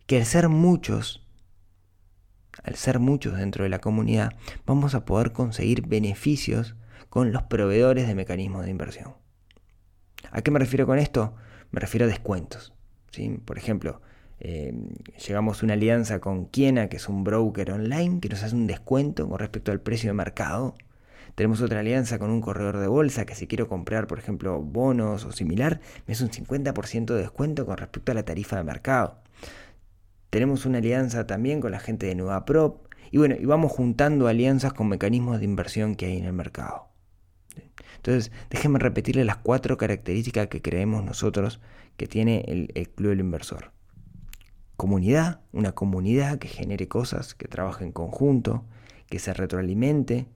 que 0.06 0.18
al 0.18 0.26
ser 0.26 0.48
muchos, 0.48 1.26
al 2.64 2.74
ser 2.74 2.98
muchos 2.98 3.38
dentro 3.38 3.64
de 3.64 3.70
la 3.70 3.78
comunidad, 3.78 4.32
vamos 4.66 4.94
a 4.94 5.04
poder 5.04 5.32
conseguir 5.32 5.86
beneficios 5.86 6.74
con 7.08 7.32
los 7.32 7.44
proveedores 7.44 8.08
de 8.08 8.14
mecanismos 8.14 8.64
de 8.64 8.70
inversión. 8.70 9.19
¿A 10.30 10.42
qué 10.42 10.50
me 10.50 10.58
refiero 10.58 10.86
con 10.86 10.98
esto? 10.98 11.34
Me 11.70 11.80
refiero 11.80 12.06
a 12.06 12.08
descuentos. 12.08 12.72
¿sí? 13.10 13.40
Por 13.44 13.58
ejemplo, 13.58 14.00
eh, 14.40 14.72
llegamos 15.26 15.62
a 15.62 15.66
una 15.66 15.74
alianza 15.74 16.20
con 16.20 16.46
Kiena, 16.46 16.88
que 16.88 16.96
es 16.96 17.08
un 17.08 17.24
broker 17.24 17.72
online, 17.72 18.20
que 18.20 18.28
nos 18.28 18.42
hace 18.42 18.54
un 18.54 18.66
descuento 18.66 19.28
con 19.28 19.38
respecto 19.38 19.70
al 19.72 19.80
precio 19.80 20.10
de 20.10 20.14
mercado. 20.14 20.74
Tenemos 21.34 21.60
otra 21.62 21.80
alianza 21.80 22.18
con 22.18 22.30
un 22.30 22.40
corredor 22.40 22.78
de 22.78 22.88
bolsa 22.88 23.24
que 23.24 23.34
si 23.34 23.46
quiero 23.46 23.68
comprar, 23.68 24.06
por 24.06 24.18
ejemplo, 24.18 24.60
bonos 24.60 25.24
o 25.24 25.32
similar, 25.32 25.80
me 26.06 26.14
hace 26.14 26.24
un 26.24 26.30
50% 26.30 27.14
de 27.14 27.20
descuento 27.20 27.66
con 27.66 27.76
respecto 27.76 28.12
a 28.12 28.14
la 28.14 28.24
tarifa 28.24 28.56
de 28.56 28.64
mercado. 28.64 29.22
Tenemos 30.30 30.64
una 30.66 30.78
alianza 30.78 31.26
también 31.26 31.60
con 31.60 31.72
la 31.72 31.80
gente 31.80 32.06
de 32.06 32.14
Nueva 32.14 32.44
Prop. 32.44 32.86
Y 33.10 33.18
bueno, 33.18 33.36
y 33.38 33.44
vamos 33.44 33.72
juntando 33.72 34.28
alianzas 34.28 34.72
con 34.72 34.88
mecanismos 34.88 35.38
de 35.38 35.44
inversión 35.44 35.96
que 35.96 36.06
hay 36.06 36.18
en 36.18 36.24
el 36.24 36.32
mercado. 36.32 36.89
Entonces, 38.00 38.32
déjenme 38.48 38.78
repetirle 38.78 39.26
las 39.26 39.36
cuatro 39.36 39.76
características 39.76 40.46
que 40.46 40.62
creemos 40.62 41.04
nosotros 41.04 41.60
que 41.98 42.06
tiene 42.06 42.44
el, 42.48 42.70
el 42.74 42.88
Club 42.88 43.10
del 43.10 43.20
Inversor. 43.20 43.72
Comunidad, 44.78 45.42
una 45.52 45.72
comunidad 45.72 46.38
que 46.38 46.48
genere 46.48 46.88
cosas, 46.88 47.34
que 47.34 47.46
trabaje 47.46 47.84
en 47.84 47.92
conjunto, 47.92 48.64
que 49.10 49.18
se 49.18 49.34
retroalimente 49.34 50.28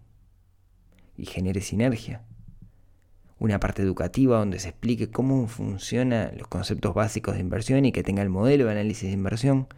y 1.16 1.24
genere 1.24 1.62
sinergia. 1.62 2.20
Una 3.38 3.58
parte 3.60 3.80
educativa 3.80 4.36
donde 4.36 4.58
se 4.58 4.68
explique 4.68 5.10
cómo 5.10 5.46
funcionan 5.46 6.36
los 6.36 6.48
conceptos 6.48 6.92
básicos 6.92 7.34
de 7.34 7.40
inversión 7.40 7.86
y 7.86 7.92
que 7.92 8.02
tenga 8.02 8.20
el 8.20 8.28
modelo 8.28 8.66
de 8.66 8.72
análisis 8.72 9.08
de 9.08 9.14
inversión. 9.14 9.68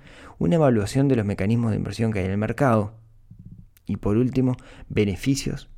Una 0.41 0.57
evaluación 0.57 1.07
de 1.07 1.15
los 1.15 1.25
mecanismos 1.25 1.71
de 1.71 1.77
inversión 1.77 2.13
que 2.13 2.19
hay 2.19 2.25
en 2.25 2.33
el 2.33 2.39
mercado. 2.39 2.95
Y 3.87 3.99
por 3.99 4.17
último, 4.17 4.57
beneficios 4.89 5.71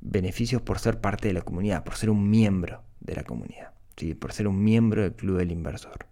beneficios 0.00 0.62
por 0.62 0.78
ser 0.78 1.00
parte 1.00 1.28
de 1.28 1.34
la 1.34 1.42
comunidad, 1.42 1.84
por 1.84 1.96
ser 1.96 2.10
un 2.10 2.30
miembro 2.30 2.82
de 3.00 3.16
la 3.16 3.24
comunidad, 3.24 3.72
¿sí? 3.96 4.14
por 4.14 4.32
ser 4.32 4.48
un 4.48 4.62
miembro 4.62 5.02
del 5.02 5.14
Club 5.14 5.38
del 5.38 5.52
Inversor. 5.52 6.06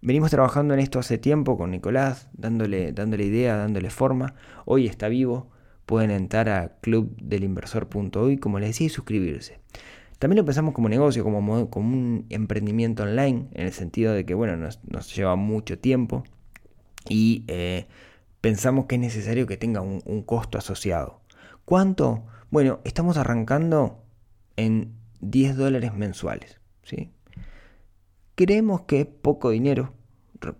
Venimos 0.00 0.30
trabajando 0.30 0.74
en 0.74 0.80
esto 0.80 0.98
hace 0.98 1.16
tiempo 1.16 1.56
con 1.56 1.70
Nicolás, 1.70 2.28
dándole, 2.34 2.92
dándole 2.92 3.24
idea, 3.24 3.56
dándole 3.56 3.88
forma. 3.88 4.34
Hoy 4.66 4.86
está 4.86 5.08
vivo, 5.08 5.50
pueden 5.86 6.10
entrar 6.10 6.50
a 6.50 6.76
clubdelinversor.hoy, 6.82 8.36
como 8.36 8.58
les 8.58 8.70
decía, 8.70 8.88
y 8.88 8.90
suscribirse. 8.90 9.60
También 10.18 10.38
lo 10.38 10.44
pensamos 10.44 10.74
como 10.74 10.90
negocio, 10.90 11.24
como, 11.24 11.38
un 11.38 12.26
emprendimiento 12.28 13.02
online, 13.02 13.48
en 13.52 13.66
el 13.66 13.72
sentido 13.72 14.12
de 14.12 14.26
que 14.26 14.34
bueno, 14.34 14.56
nos, 14.56 15.14
lleva 15.14 15.36
mucho 15.36 15.78
tiempo 15.78 16.24
y 17.08 17.44
eh, 17.48 17.86
pensamos 18.42 18.84
que 18.84 18.96
es 18.96 19.00
necesario 19.00 19.46
que 19.46 19.56
tenga 19.56 19.80
un 19.80 20.22
costo 20.22 20.58
asociado. 20.58 21.22
¿Cuánto? 21.64 22.24
Bueno, 22.54 22.78
estamos 22.84 23.16
arrancando 23.16 24.04
en 24.54 24.94
10 25.18 25.56
dólares 25.56 25.92
mensuales. 25.92 26.60
¿sí? 26.84 27.10
Creemos 28.36 28.82
que 28.82 29.00
es 29.00 29.06
poco 29.06 29.50
dinero 29.50 29.92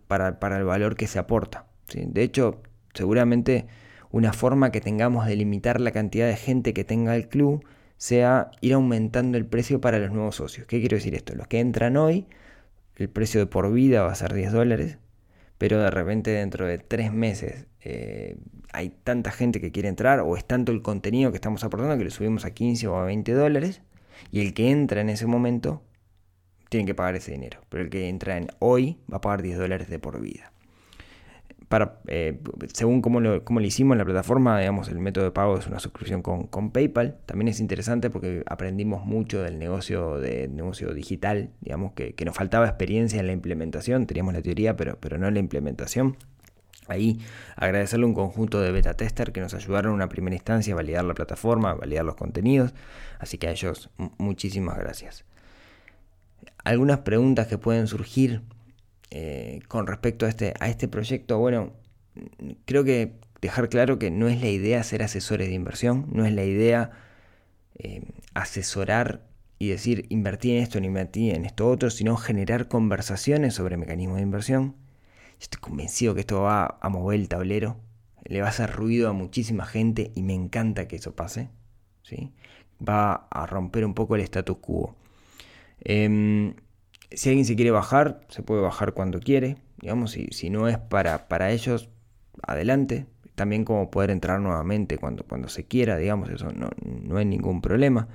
para, 0.09 0.59
el 0.59 0.65
valor 0.65 0.97
que 0.97 1.07
se 1.07 1.21
aporta. 1.21 1.67
¿sí? 1.87 2.03
De 2.09 2.25
hecho, 2.25 2.63
seguramente 2.95 3.69
una 4.11 4.33
forma 4.33 4.73
que 4.73 4.81
tengamos 4.81 5.27
de 5.27 5.37
limitar 5.37 5.81
la 5.81 5.93
cantidad 5.93 6.27
de 6.27 6.35
gente 6.35 6.75
que 6.75 6.83
tenga 6.83 7.15
el 7.15 7.29
club 7.29 7.65
sea 7.97 8.51
ir 8.61 8.75
aumentando 8.75 9.39
el 9.39 9.47
precio 9.47 9.81
para 9.81 10.01
los 10.01 10.11
nuevos 10.11 10.35
socios. 10.35 10.67
¿Qué 10.67 10.81
quiero 10.81 10.97
decir 10.97 11.15
esto? 11.15 11.37
Los 11.37 11.47
que 11.47 11.61
entran 11.61 11.97
hoy 11.97 12.27
el 12.97 13.09
precio 13.09 13.39
de 13.39 13.47
por 13.47 13.73
vida 13.73 14.03
va 14.03 14.11
a 14.11 14.17
ser 14.17 14.35
10 14.35 14.51
dólares, 14.51 14.99
pero 15.65 15.81
de 15.81 15.91
repente 15.91 16.31
dentro 16.31 16.67
de 16.67 16.77
tres 16.77 17.11
meses 17.11 17.65
eh, 17.81 18.37
hay 18.75 18.91
tanta 18.91 19.31
gente 19.31 19.63
que 19.63 19.73
quiere 19.73 19.89
entrar 19.89 20.21
o 20.21 20.37
es 20.37 20.45
tanto 20.45 20.73
el 20.73 20.83
contenido 20.83 21.31
que 21.31 21.39
estamos 21.39 21.65
aportando 21.65 21.97
que 21.97 22.05
le 22.05 22.11
subimos 22.11 22.45
a 22.45 22.51
15 22.51 22.87
o 22.89 22.99
a 22.99 23.05
20 23.07 23.33
dólares 23.33 23.81
y 24.31 24.43
el 24.43 24.53
que 24.53 24.71
entra 24.71 25.01
en 25.01 25.09
ese 25.09 25.25
momento 25.25 25.81
tiene 26.69 26.85
que 26.85 26.95
pagar 26.95 27.15
ese 27.15 27.33
dinero, 27.33 27.61
pero 27.71 27.83
el 27.83 27.89
que 27.89 28.11
entra 28.11 28.37
en 28.37 28.49
hoy 28.59 28.99
va 29.11 29.17
a 29.17 29.21
pagar 29.23 29.41
10 29.41 29.57
dólares 29.57 29.89
de 29.89 29.99
por 29.99 30.21
vida. 30.21 30.53
Eh, 32.09 32.41
según 32.73 33.03
cómo 33.03 33.21
lo, 33.21 33.43
lo, 33.43 33.61
hicimos 33.61 33.95
en 33.95 33.99
la 33.99 34.05
plataforma, 34.05 34.59
digamos, 34.59 34.89
el 34.89 34.99
método 34.99 35.25
de 35.25 35.31
pago 35.31 35.59
es 35.59 35.67
una 35.67 35.81
suscripción 35.81 36.23
con, 36.23 36.47
con, 36.47 36.71
PayPal. 36.71 37.19
También 37.27 37.49
es 37.49 37.61
interesante 37.61 38.11
porque 38.11 38.43
aprendimos 38.47 39.05
mucho 39.05 39.43
del 39.43 39.59
negocio, 39.59 40.19
de, 40.19 40.49
negocio 40.49 40.95
digital, 40.95 41.51
digamos, 41.61 41.93
que, 41.93 42.15
que, 42.15 42.25
nos 42.25 42.37
faltaba 42.37 42.67
experiencia 42.67 43.21
en 43.21 43.27
la 43.27 43.33
implementación, 43.33 44.07
teníamos 44.07 44.35
la 44.35 44.43
teoría, 44.43 44.77
pero, 44.77 44.99
pero 45.01 45.19
no 45.19 45.31
la 45.31 45.39
implementación. 45.39 46.17
Ahí 46.87 47.21
agradecerle 47.57 48.05
un 48.05 48.15
conjunto 48.15 48.61
de 48.61 48.71
beta 48.71 48.95
tester 48.95 49.33
que 49.33 49.41
nos 49.41 49.55
ayudaron 49.55 49.93
en 49.93 49.95
una 49.97 50.09
primera 50.09 50.37
instancia 50.37 50.75
a 50.75 50.77
validar 50.77 51.05
la 51.05 51.15
plataforma, 51.15 51.71
a 51.71 51.75
validar 51.75 52.05
los 52.05 52.15
contenidos. 52.15 52.75
Así 53.19 53.39
que 53.39 53.49
a 53.49 53.53
ellos 53.53 53.91
muchísimas 54.19 54.79
gracias. 54.79 55.25
Algunas 56.63 57.01
preguntas 57.01 57.47
que 57.47 57.59
pueden 57.59 57.87
surgir 57.87 58.43
eh, 59.11 59.61
con 59.69 59.87
respecto 59.87 60.27
a 60.27 60.29
este, 60.29 60.55
a 60.61 60.69
este 60.69 60.89
proyecto. 60.89 61.39
Bueno, 61.39 61.73
creo 62.65 62.85
que 62.85 63.13
dejar 63.41 63.69
claro 63.69 63.99
que 63.99 64.11
no 64.11 64.29
es 64.29 64.41
la 64.41 64.49
idea 64.49 64.83
ser 64.83 65.03
asesores 65.03 65.49
de 65.49 65.55
inversión, 65.55 66.07
no 66.13 66.25
es 66.25 66.33
la 66.33 66.45
idea 66.45 66.91
eh, 67.79 68.03
asesorar 68.35 69.27
y 69.59 69.69
decir 69.69 70.07
invertí 70.09 70.51
en 70.53 70.63
esto, 70.63 70.81
no 70.81 70.87
invertí 70.87 71.31
en 71.31 71.45
esto 71.45 71.69
otro, 71.69 71.91
sino 71.91 72.17
generar 72.17 72.69
conversaciones 72.69 73.55
sobre 73.55 73.77
mecanismos 73.77 74.17
de 74.17 74.23
inversión 74.23 74.77
estoy 75.41 75.61
convencido 75.61 76.15
que 76.15 76.21
esto 76.21 76.43
va 76.43 76.79
a 76.81 76.89
mover 76.89 77.21
el 77.21 77.29
tablero, 77.29 77.77
le 78.25 78.41
va 78.41 78.47
a 78.49 78.51
hacer 78.51 78.71
ruido 78.73 79.09
a 79.09 79.13
muchísima 79.13 79.67
gente 79.67 80.11
y 80.15 80.23
me 80.23 80.35
encanta 80.35 80.89
que 80.89 80.97
eso 80.97 81.15
pase. 81.15 81.51
¿sí? 82.03 82.33
Va 82.87 83.29
a 83.31 83.47
romper 83.47 83.85
un 83.85 83.95
poco 83.95 84.17
el 84.17 84.23
status 84.23 84.59
quo. 84.59 84.97
Em, 85.81 86.55
si 87.11 87.29
alguien 87.29 87.45
se 87.45 87.57
quiere 87.57 87.71
bajar, 87.71 88.21
se 88.29 88.43
puede 88.43 88.61
bajar 88.61 88.93
cuando 88.93 89.21
quiere. 89.21 89.57
Digamos, 89.81 90.13
si, 90.13 90.51
no 90.51 90.69
es 90.69 90.79
para, 90.79 91.29
para 91.29 91.51
ellos, 91.51 91.89
adelante. 92.43 93.07
También 93.35 93.65
como 93.65 93.91
poder 93.91 94.11
entrar 94.11 94.41
nuevamente 94.41 94.97
cuando, 94.99 95.25
cuando 95.25 95.49
se 95.49 95.65
quiera, 95.65 95.97
digamos, 95.97 96.31
eso 96.31 96.53
no, 96.53 96.71
no 96.85 97.17
hay 97.17 97.25
ningún 97.25 97.61
problema. 97.61 98.09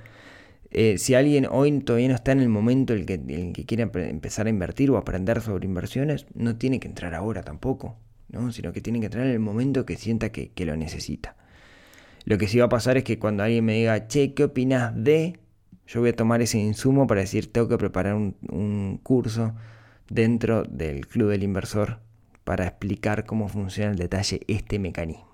Eh, 0.72 0.98
si 0.98 1.14
alguien 1.14 1.48
hoy 1.50 1.80
todavía 1.80 2.08
no 2.08 2.14
está 2.14 2.30
en 2.30 2.40
el 2.40 2.48
momento 2.48 2.92
en 2.92 3.00
el 3.00 3.06
que, 3.06 3.14
el 3.14 3.52
que 3.52 3.66
quiere 3.66 3.82
empezar 3.82 4.46
a 4.46 4.50
invertir 4.50 4.90
o 4.90 4.96
aprender 4.96 5.40
sobre 5.40 5.66
inversiones, 5.66 6.26
no 6.34 6.56
tiene 6.56 6.78
que 6.78 6.86
entrar 6.86 7.14
ahora 7.14 7.42
tampoco, 7.42 7.98
¿no? 8.28 8.52
sino 8.52 8.72
que 8.72 8.80
tiene 8.80 9.00
que 9.00 9.06
entrar 9.06 9.26
en 9.26 9.32
el 9.32 9.40
momento 9.40 9.84
que 9.84 9.96
sienta 9.96 10.30
que, 10.30 10.52
lo 10.64 10.76
necesita. 10.76 11.36
Lo 12.24 12.38
que 12.38 12.46
sí 12.46 12.58
va 12.58 12.66
a 12.66 12.68
pasar 12.68 12.96
es 12.96 13.04
que 13.04 13.18
cuando 13.18 13.42
alguien 13.42 13.64
me 13.64 13.74
diga, 13.74 14.06
che, 14.06 14.34
¿qué 14.34 14.44
opinas 14.44 14.92
de? 14.94 15.40
Yo 15.90 15.98
voy 15.98 16.10
a 16.10 16.12
tomar 16.14 16.40
ese 16.40 16.56
insumo 16.56 17.08
para 17.08 17.22
decir, 17.22 17.50
tengo 17.50 17.66
que 17.66 17.76
preparar 17.76 18.14
un, 18.14 19.00
curso 19.02 19.54
dentro 20.08 20.62
del 20.62 21.08
Club 21.08 21.30
del 21.30 21.42
Inversor 21.42 21.98
para 22.44 22.64
explicar 22.64 23.26
cómo 23.26 23.48
funciona 23.48 23.90
el 23.90 23.98
detalle 23.98 24.40
este 24.46 24.78
mecanismo. 24.78 25.26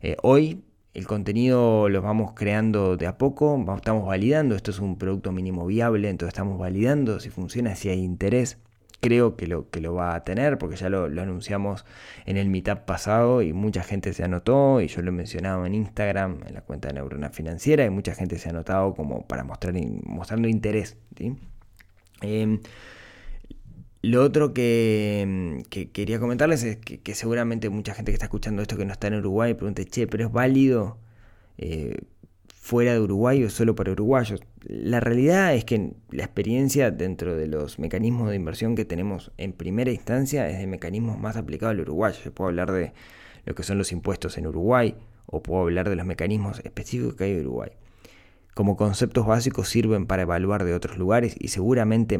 Eh, 0.00 0.16
hoy 0.24 0.64
el 0.94 1.06
contenido 1.06 1.88
lo 1.88 2.02
vamos 2.02 2.32
creando 2.34 2.96
de 2.96 3.06
a 3.06 3.18
poco, 3.18 3.64
estamos 3.76 4.04
validando, 4.04 4.56
esto 4.56 4.72
es 4.72 4.80
un 4.80 4.98
producto 4.98 5.30
mínimo 5.30 5.64
viable, 5.64 6.10
entonces 6.10 6.34
estamos 6.34 6.58
validando 6.58 7.20
si 7.20 7.30
funciona, 7.30 7.76
si 7.76 7.88
hay 7.88 8.00
interés. 8.02 8.58
Creo 9.00 9.36
que 9.36 9.46
lo, 9.46 9.70
que 9.70 9.80
lo 9.80 9.94
va 9.94 10.14
a 10.14 10.24
tener 10.24 10.58
porque 10.58 10.76
ya 10.76 10.90
lo, 10.90 11.04
anunciamos 11.04 11.86
en 12.26 12.36
el 12.36 12.50
meetup 12.50 12.80
pasado 12.80 13.40
y 13.42 13.52
mucha 13.52 13.82
gente 13.82 14.12
se 14.12 14.24
anotó 14.24 14.80
y 14.80 14.88
yo 14.88 15.00
lo 15.02 15.08
he 15.08 15.12
mencionado 15.12 15.64
en 15.64 15.74
Instagram, 15.74 16.40
en 16.46 16.54
la 16.54 16.60
cuenta 16.60 16.88
de 16.88 16.94
Neurona 16.94 17.30
Financiera 17.30 17.84
y 17.84 17.90
mucha 17.90 18.14
gente 18.14 18.38
se 18.38 18.48
ha 18.48 18.52
anotado 18.52 18.94
como 18.94 19.26
para 19.26 19.42
mostrar 19.44 19.74
mostrando 20.04 20.48
interés. 20.48 20.96
Em, 22.20 22.60
lo 24.02 24.22
otro 24.22 24.54
que, 24.54 25.62
quería 25.92 26.18
comentarles 26.18 26.62
es 26.64 26.76
que, 26.76 27.14
seguramente 27.14 27.68
mucha 27.68 27.94
gente 27.94 28.12
que 28.12 28.14
está 28.14 28.26
escuchando 28.26 28.62
esto 28.62 28.76
que 28.76 28.86
no 28.86 28.92
está 28.92 29.08
en 29.08 29.14
Uruguay 29.14 29.54
pregunte, 29.54 29.84
che, 29.84 30.06
pero 30.06 30.26
es 30.26 30.32
válido 30.32 30.98
eh, 31.58 31.98
fuera 32.54 32.92
de 32.94 33.00
Uruguay 33.00 33.44
o 33.44 33.50
solo 33.50 33.74
para 33.74 33.92
uruguayos. 33.92 34.40
La 34.62 35.00
realidad 35.00 35.54
es 35.54 35.64
que 35.64 35.94
la 36.10 36.24
experiencia 36.24 36.90
dentro 36.90 37.36
de 37.36 37.46
los 37.46 37.78
mecanismos 37.78 38.30
de 38.30 38.36
inversión 38.36 38.74
que 38.74 38.84
tenemos 38.84 39.32
en 39.38 39.52
primera 39.52 39.90
instancia 39.90 40.48
es 40.48 40.58
de 40.58 40.66
mecanismos 40.66 41.18
más 41.18 41.36
aplicados 41.36 41.72
al 41.72 41.80
uruguayo. 41.80 42.18
Yo 42.24 42.34
puedo 42.34 42.48
hablar 42.48 42.72
de 42.72 42.92
lo 43.44 43.54
que 43.54 43.62
son 43.62 43.78
los 43.78 43.92
impuestos 43.92 44.36
en 44.36 44.46
Uruguay 44.46 44.94
o 45.26 45.42
puedo 45.42 45.62
hablar 45.62 45.88
de 45.88 45.96
los 45.96 46.04
mecanismos 46.04 46.60
específicos 46.64 47.14
que 47.14 47.24
hay 47.24 47.32
en 47.32 47.40
Uruguay 47.40 47.70
como 48.54 48.76
conceptos 48.76 49.26
básicos 49.26 49.68
sirven 49.68 50.06
para 50.06 50.22
evaluar 50.22 50.64
de 50.64 50.74
otros 50.74 50.98
lugares 50.98 51.34
y 51.38 51.48
seguramente 51.48 52.18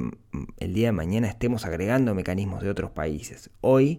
el 0.58 0.74
día 0.74 0.88
de 0.88 0.92
mañana 0.92 1.28
estemos 1.28 1.66
agregando 1.66 2.14
mecanismos 2.14 2.62
de 2.62 2.70
otros 2.70 2.92
países. 2.92 3.50
Hoy, 3.60 3.98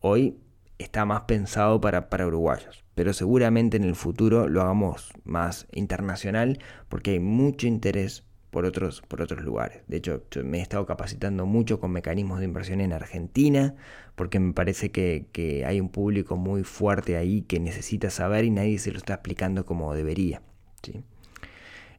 hoy 0.00 0.38
está 0.78 1.04
más 1.04 1.22
pensado 1.22 1.80
para, 1.80 2.08
para 2.08 2.26
uruguayos, 2.26 2.83
pero 2.94 3.12
seguramente 3.12 3.76
en 3.76 3.84
el 3.84 3.94
futuro 3.94 4.48
lo 4.48 4.62
hagamos 4.62 5.12
más 5.24 5.66
internacional 5.72 6.58
porque 6.88 7.12
hay 7.12 7.20
mucho 7.20 7.66
interés 7.66 8.24
por 8.50 8.64
otros, 8.66 9.02
por 9.02 9.20
otros 9.20 9.42
lugares. 9.42 9.82
De 9.88 9.96
hecho, 9.96 10.22
me 10.44 10.58
he 10.58 10.62
estado 10.62 10.86
capacitando 10.86 11.44
mucho 11.44 11.80
con 11.80 11.90
mecanismos 11.90 12.38
de 12.38 12.44
inversión 12.44 12.80
en 12.80 12.92
Argentina, 12.92 13.74
porque 14.14 14.38
me 14.38 14.52
parece 14.52 14.92
que, 14.92 15.26
que, 15.32 15.64
hay 15.64 15.80
un 15.80 15.88
público 15.88 16.36
muy 16.36 16.62
fuerte 16.62 17.16
ahí 17.16 17.42
que 17.42 17.58
necesita 17.58 18.10
saber 18.10 18.44
y 18.44 18.50
nadie 18.50 18.78
se 18.78 18.92
lo 18.92 18.98
está 18.98 19.14
explicando 19.14 19.66
como 19.66 19.92
debería. 19.92 20.40
¿sí? 20.84 21.02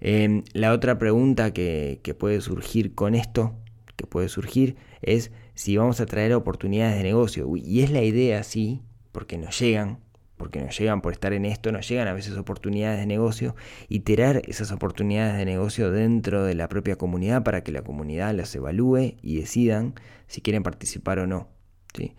Em, 0.08 0.44
la 0.54 0.72
otra 0.72 1.00
pregunta 1.00 1.52
que, 1.54 2.16
puede 2.20 2.42
surgir 2.42 2.94
con 2.94 3.16
esto, 3.16 3.56
que 3.96 4.06
puede 4.06 4.30
surgir, 4.30 4.76
es 5.02 5.32
si 5.54 5.78
vamos 5.78 6.00
a 6.00 6.06
traer 6.06 6.34
oportunidades 6.34 6.98
de 6.98 7.04
negocio. 7.04 7.50
Y 7.56 7.82
es 7.82 7.92
la 7.92 8.04
idea, 8.04 8.44
sí, 8.44 8.82
porque 9.12 9.38
nos 9.38 9.60
llegan, 9.60 10.00
porque 10.38 10.62
nos 10.62 10.78
llegan 10.78 11.02
por 11.02 11.14
estar 11.14 11.34
en 11.34 11.46
esto, 11.46 11.72
nos 11.72 11.88
llegan 11.88 12.08
a 12.08 12.14
veces 12.14 12.38
oportunidades 12.38 13.00
de 13.00 13.06
negocio, 13.06 13.56
y 13.88 14.02
tirar 14.02 14.42
esas 14.48 14.72
oportunidades 14.72 15.38
de 15.38 15.46
negocio 15.46 15.92
dentro 15.92 16.44
de 16.44 16.56
la 16.56 16.68
propia 16.68 16.98
comunidad 16.98 17.44
para 17.44 17.64
que 17.64 17.72
la 17.72 17.84
comunidad 17.84 18.34
las 18.34 18.54
evalúe 18.56 19.16
y 19.22 19.40
decidan 19.40 19.96
si 20.28 20.42
quieren 20.42 20.64
participar 20.64 21.20
o 21.20 21.28
no. 21.28 21.50
¿sí? 21.94 22.16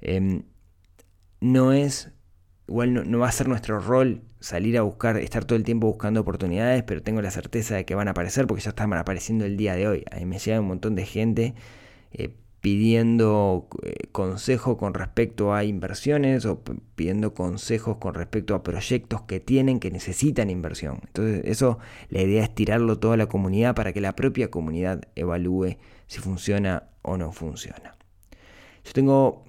Em, 0.00 0.42
no 1.40 1.72
es 1.72 2.12
Igual 2.68 3.10
no, 3.10 3.18
va 3.18 3.28
a 3.28 3.32
ser 3.32 3.48
nuestro 3.48 3.80
rol 3.80 4.22
salir 4.40 4.76
a 4.76 4.82
buscar, 4.82 5.16
estar 5.16 5.44
todo 5.46 5.56
el 5.56 5.64
tiempo 5.64 5.86
buscando 5.86 6.20
oportunidades, 6.20 6.82
pero 6.82 7.02
tengo 7.02 7.22
la 7.22 7.30
certeza 7.30 7.76
de 7.76 7.86
que 7.86 7.94
van 7.94 8.08
a 8.08 8.10
aparecer 8.10 8.46
porque 8.46 8.62
ya 8.62 8.70
están 8.70 8.92
apareciendo 8.92 9.46
el 9.46 9.56
día 9.56 9.74
de 9.74 9.88
hoy. 9.88 10.04
A 10.10 10.22
me 10.26 10.38
llega 10.38 10.60
un 10.60 10.66
montón 10.66 10.94
de 10.94 11.06
gente 11.06 11.54
eh, 12.12 12.34
pidiendo 12.68 13.66
eh, 13.82 14.08
consejo 14.12 14.76
con 14.76 14.92
respecto 14.92 15.54
a 15.54 15.64
inversiones 15.64 16.44
o 16.44 16.60
pidiendo 16.96 17.32
consejos 17.32 17.96
con 17.96 18.12
respecto 18.12 18.54
a 18.54 18.62
proyectos 18.62 19.22
que 19.22 19.40
tienen 19.40 19.80
que 19.80 19.90
necesitan 19.90 20.50
inversión. 20.50 21.00
Entonces 21.06 21.40
eso, 21.46 21.78
la 22.10 22.20
idea 22.20 22.42
es 22.42 22.54
tirarlo 22.54 22.98
toda 22.98 23.16
la 23.16 23.24
comunidad 23.24 23.74
para 23.74 23.94
que 23.94 24.02
la 24.02 24.14
propia 24.14 24.50
comunidad 24.50 25.00
evalúe 25.14 25.78
si 26.08 26.18
funciona 26.18 26.90
o 27.00 27.16
no 27.16 27.32
funciona. 27.32 27.96
Yo 28.84 28.92
tengo 28.92 29.44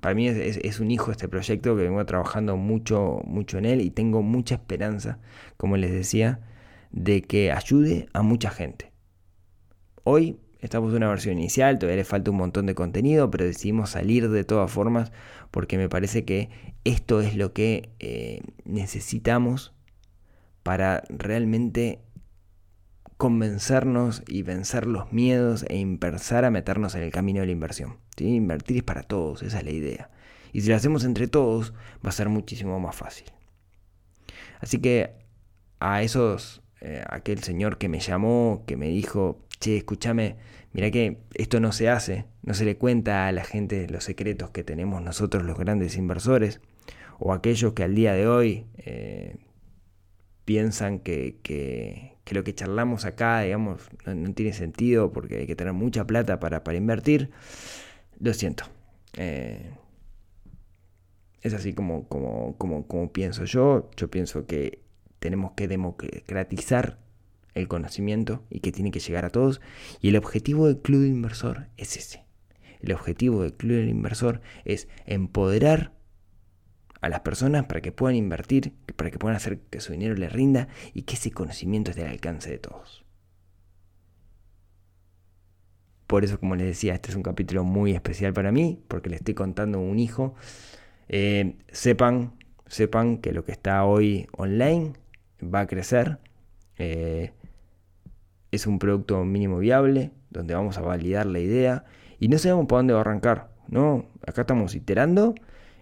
para 0.00 0.16
mí 0.16 0.26
es, 0.26 0.80
un 0.80 0.90
hijo 0.90 1.12
este 1.12 1.28
proyecto 1.28 1.76
que 1.76 1.84
vengo 1.84 2.04
trabajando 2.04 2.56
mucho, 2.56 3.20
mucho 3.26 3.58
en 3.58 3.64
él 3.64 3.80
y 3.80 3.90
tengo 3.90 4.22
mucha 4.22 4.56
esperanza, 4.56 5.20
como 5.56 5.76
les 5.76 5.92
decía, 5.92 6.40
de 6.90 7.22
que 7.22 7.52
ayude 7.52 8.08
a 8.12 8.22
mucha 8.22 8.50
gente. 8.50 8.90
Hoy 10.02 10.40
estamos 10.66 10.90
en 10.90 10.98
una 10.98 11.08
versión 11.08 11.38
inicial, 11.38 11.78
todavía 11.78 11.96
le 11.96 12.04
falta 12.04 12.30
un 12.30 12.36
montón 12.36 12.66
de 12.66 12.74
contenido, 12.74 13.30
pero 13.30 13.44
decidimos 13.44 13.90
salir 13.90 14.28
de 14.28 14.44
todas 14.44 14.70
formas 14.70 15.12
porque 15.50 15.78
me 15.78 15.88
parece 15.88 16.24
que 16.24 16.50
esto 16.84 17.20
es 17.20 17.36
lo 17.36 17.52
que 17.52 17.90
eh, 17.98 18.42
necesitamos 18.64 19.72
para 20.62 21.04
realmente 21.08 22.00
convencernos 23.16 24.22
y 24.26 24.42
vencer 24.42 24.86
los 24.86 25.12
miedos 25.12 25.64
e 25.68 25.80
empezar 25.80 26.44
a 26.44 26.50
meternos 26.50 26.94
en 26.94 27.02
el 27.02 27.10
camino 27.10 27.40
de 27.40 27.46
la 27.46 27.52
inversión. 27.52 27.98
Invertir 28.18 28.78
es 28.78 28.82
para 28.82 29.02
todos, 29.02 29.42
esa 29.42 29.58
es 29.58 29.64
la 29.64 29.70
idea. 29.70 30.10
Y 30.52 30.62
si 30.62 30.68
lo 30.68 30.76
hacemos 30.76 31.04
entre 31.04 31.28
todos, 31.28 31.72
va 32.04 32.10
a 32.10 32.12
ser 32.12 32.28
muchísimo 32.28 32.78
más 32.80 32.96
fácil. 32.96 33.26
Así 34.60 34.78
que 34.78 35.14
a 35.80 36.02
esos, 36.02 36.62
eh, 36.80 37.04
aquel 37.08 37.42
señor 37.42 37.78
que 37.78 37.88
me 37.88 38.00
llamó, 38.00 38.64
que 38.66 38.76
me 38.76 38.88
dijo, 38.88 39.45
che, 39.60 39.76
escúchame, 39.76 40.36
mira 40.72 40.90
que 40.90 41.18
esto 41.34 41.60
no 41.60 41.72
se 41.72 41.88
hace, 41.88 42.26
no 42.42 42.54
se 42.54 42.64
le 42.64 42.76
cuenta 42.76 43.26
a 43.26 43.32
la 43.32 43.44
gente 43.44 43.88
los 43.88 44.04
secretos 44.04 44.50
que 44.50 44.64
tenemos 44.64 45.02
nosotros 45.02 45.44
los 45.44 45.58
grandes 45.58 45.96
inversores, 45.96 46.60
o 47.18 47.32
aquellos 47.32 47.72
que 47.72 47.82
al 47.82 47.94
día 47.94 48.12
de 48.12 48.26
hoy 48.28 48.66
eh, 48.76 49.36
piensan 50.44 50.98
que, 50.98 51.38
que 51.42 52.16
lo 52.34 52.42
que 52.42 52.54
charlamos 52.54 53.04
acá, 53.04 53.40
digamos, 53.40 53.88
no, 54.04 54.34
tiene 54.34 54.52
sentido 54.52 55.12
porque 55.12 55.38
hay 55.38 55.46
que 55.46 55.54
tener 55.54 55.72
mucha 55.72 56.04
plata 56.06 56.40
para, 56.40 56.74
invertir, 56.74 57.30
lo 58.18 58.34
siento. 58.34 58.64
Eh, 59.16 59.70
es 61.40 61.54
así 61.54 61.72
como, 61.72 62.08
como, 62.08 62.56
como, 62.58 62.86
como 62.88 63.12
pienso 63.12 63.44
yo. 63.44 63.90
Yo 63.96 64.10
pienso 64.10 64.46
que 64.46 64.82
tenemos 65.20 65.52
que 65.52 65.68
democratizar 65.68 66.98
el 67.56 67.68
conocimiento 67.68 68.44
y 68.50 68.60
que 68.60 68.72
tiene 68.72 68.90
que 68.90 69.00
llegar 69.00 69.24
a 69.24 69.30
todos. 69.30 69.60
Y 70.00 70.08
el 70.08 70.16
objetivo 70.16 70.66
del 70.66 70.78
club 70.78 71.04
inversor 71.04 71.68
es 71.76 71.96
ese. 71.96 72.24
El 72.80 72.92
objetivo 72.92 73.42
del 73.42 73.54
club 73.54 73.84
inversor 73.88 74.40
es 74.64 74.88
empoderar 75.06 75.92
a 77.00 77.08
las 77.08 77.20
personas 77.20 77.64
para 77.66 77.80
que 77.80 77.92
puedan 77.92 78.16
invertir, 78.16 78.72
para 78.96 79.10
que 79.10 79.18
puedan 79.18 79.36
hacer 79.36 79.60
que 79.60 79.80
su 79.80 79.92
dinero 79.92 80.14
les 80.14 80.32
rinda 80.32 80.68
y 80.92 81.02
que 81.02 81.14
ese 81.14 81.30
conocimiento 81.30 81.90
esté 81.90 82.02
al 82.04 82.10
alcance 82.10 82.50
de 82.50 82.58
todos. 82.58 83.04
Por 86.06 86.24
eso, 86.24 86.38
como 86.38 86.54
les 86.54 86.68
decía, 86.68 86.94
este 86.94 87.10
es 87.10 87.16
un 87.16 87.22
capítulo 87.22 87.64
muy 87.64 87.92
especial 87.92 88.32
para 88.32 88.52
mí, 88.52 88.80
porque 88.86 89.10
le 89.10 89.16
estoy 89.16 89.34
contando 89.34 89.78
a 89.78 89.80
un 89.80 89.98
hijo. 89.98 90.34
Eh, 91.08 91.56
sepan, 91.72 92.34
sepan 92.66 93.18
que 93.18 93.32
lo 93.32 93.44
que 93.44 93.52
está 93.52 93.84
hoy 93.84 94.28
online 94.36 94.92
va 95.42 95.60
a 95.60 95.66
crecer. 95.66 96.18
Eh, 96.78 97.32
es 98.56 98.66
un 98.66 98.78
producto 98.78 99.24
mínimo 99.24 99.58
viable, 99.58 100.10
donde 100.30 100.54
vamos 100.54 100.78
a 100.78 100.82
validar 100.82 101.26
la 101.26 101.38
idea 101.38 101.84
y 102.18 102.28
no 102.28 102.38
sabemos 102.38 102.66
por 102.66 102.80
dónde 102.80 102.94
va 102.94 103.00
a 103.00 103.02
arrancar. 103.02 103.48
¿no? 103.68 104.06
Acá 104.26 104.42
estamos 104.42 104.74
iterando, 104.74 105.34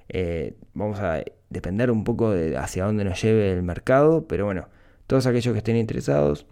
eh, 0.08 0.54
vamos 0.74 1.00
a 1.00 1.22
depender 1.50 1.90
un 1.90 2.04
poco 2.04 2.30
de 2.30 2.56
hacia 2.56 2.84
dónde 2.84 3.04
nos 3.04 3.20
lleve 3.22 3.52
el 3.52 3.62
mercado, 3.62 4.26
pero 4.26 4.44
bueno, 4.44 4.68
todos 5.06 5.26
aquellos 5.26 5.52
que 5.52 5.58
estén 5.58 5.76
interesados, 5.76 6.46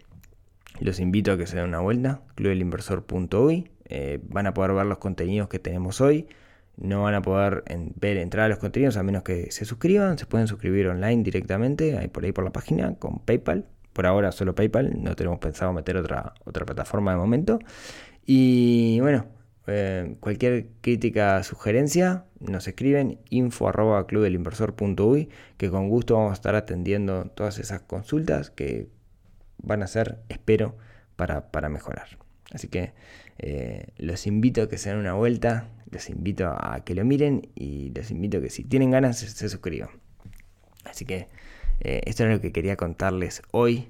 los 0.80 1.00
invito 1.00 1.32
a 1.32 1.38
que 1.38 1.46
se 1.46 1.56
den 1.56 1.66
una 1.66 1.80
vuelta, 1.80 2.22
clubelinversor.uy, 2.34 3.70
eh, 3.86 4.20
van 4.28 4.46
a 4.46 4.54
poder 4.54 4.72
ver 4.72 4.86
los 4.86 4.98
contenidos 4.98 5.48
que 5.48 5.58
tenemos 5.58 6.00
hoy, 6.00 6.28
no 6.76 7.02
van 7.02 7.14
a 7.14 7.22
poder 7.22 7.64
ver 7.96 8.16
entrar 8.16 8.46
a 8.46 8.48
los 8.48 8.58
contenidos 8.58 8.96
a 8.96 9.02
menos 9.02 9.22
que 9.22 9.50
se 9.52 9.64
suscriban, 9.64 10.16
se 10.18 10.26
pueden 10.26 10.48
suscribir 10.48 10.88
online 10.88 11.22
directamente, 11.22 11.98
ahí 11.98 12.08
por 12.08 12.24
ahí 12.24 12.32
por 12.32 12.44
la 12.44 12.52
página, 12.52 12.94
con 12.94 13.18
PayPal, 13.18 13.66
por 13.92 14.06
ahora 14.06 14.32
solo 14.32 14.54
PayPal, 14.54 15.02
no 15.02 15.14
tenemos 15.16 15.38
pensado 15.38 15.72
meter 15.72 15.96
otra, 15.96 16.34
otra 16.44 16.64
plataforma 16.64 17.12
de 17.12 17.18
momento. 17.18 17.58
Y 18.24 19.00
bueno, 19.00 19.26
eh, 19.66 20.16
cualquier 20.20 20.68
crítica, 20.80 21.42
sugerencia, 21.42 22.24
nos 22.40 22.66
escriben 22.66 23.20
info 23.30 23.68
arroba 23.68 24.06
que 24.06 25.70
con 25.70 25.88
gusto 25.88 26.14
vamos 26.14 26.30
a 26.30 26.34
estar 26.34 26.54
atendiendo 26.54 27.26
todas 27.34 27.58
esas 27.58 27.80
consultas 27.82 28.50
que 28.50 28.88
van 29.58 29.82
a 29.82 29.86
ser, 29.86 30.18
espero, 30.28 30.76
para, 31.16 31.68
mejorar. 31.68 32.18
Así 32.52 32.68
que 32.68 32.92
eh, 33.38 33.88
los 33.98 34.26
invito 34.26 34.62
a 34.62 34.68
que 34.68 34.78
se 34.78 34.90
den 34.90 34.98
una 34.98 35.14
vuelta, 35.14 35.68
los 35.90 36.08
invito 36.10 36.48
a 36.48 36.82
que 36.84 36.94
lo 36.94 37.04
miren 37.04 37.48
y 37.54 37.90
los 37.90 38.10
invito 38.10 38.38
a 38.38 38.40
que 38.40 38.50
si 38.50 38.64
tienen 38.64 38.90
ganas 38.90 39.18
se, 39.18 39.48
suscriban. 39.48 39.90
Así 40.84 41.04
que 41.04 41.28
eh, 41.80 42.00
esto 42.04 42.24
es 42.24 42.30
lo 42.30 42.40
que 42.40 42.52
quería 42.52 42.76
contarles 42.76 43.42
hoy. 43.50 43.88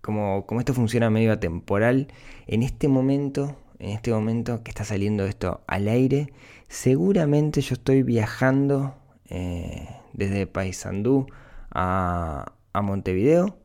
Como, 0.00 0.46
como 0.46 0.60
esto 0.60 0.72
funciona 0.72 1.10
medio 1.10 1.38
temporal, 1.38 2.08
en 2.46 2.62
este 2.62 2.88
momento 2.88 3.56
en 3.80 3.90
este 3.90 4.12
momento 4.12 4.62
que 4.62 4.70
está 4.70 4.84
saliendo 4.84 5.24
esto 5.24 5.62
al 5.66 5.88
aire, 5.88 6.32
seguramente 6.68 7.62
yo 7.62 7.74
estoy 7.74 8.02
viajando 8.02 8.94
eh, 9.30 9.88
desde 10.12 10.46
Paysandú 10.46 11.26
a, 11.70 12.52
a 12.72 12.82
Montevideo 12.82 13.56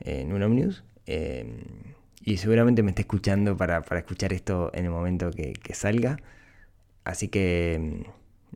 en 0.00 0.32
un 0.32 0.42
Omnius. 0.42 0.82
Eh, 1.06 1.62
y 2.22 2.38
seguramente 2.38 2.82
me 2.82 2.90
esté 2.90 3.02
escuchando 3.02 3.56
para, 3.56 3.84
escuchar 3.98 4.32
esto 4.32 4.70
en 4.74 4.86
el 4.86 4.90
momento 4.90 5.30
que, 5.30 5.74
salga. 5.74 6.18
Así 7.04 7.28
que, 7.28 8.04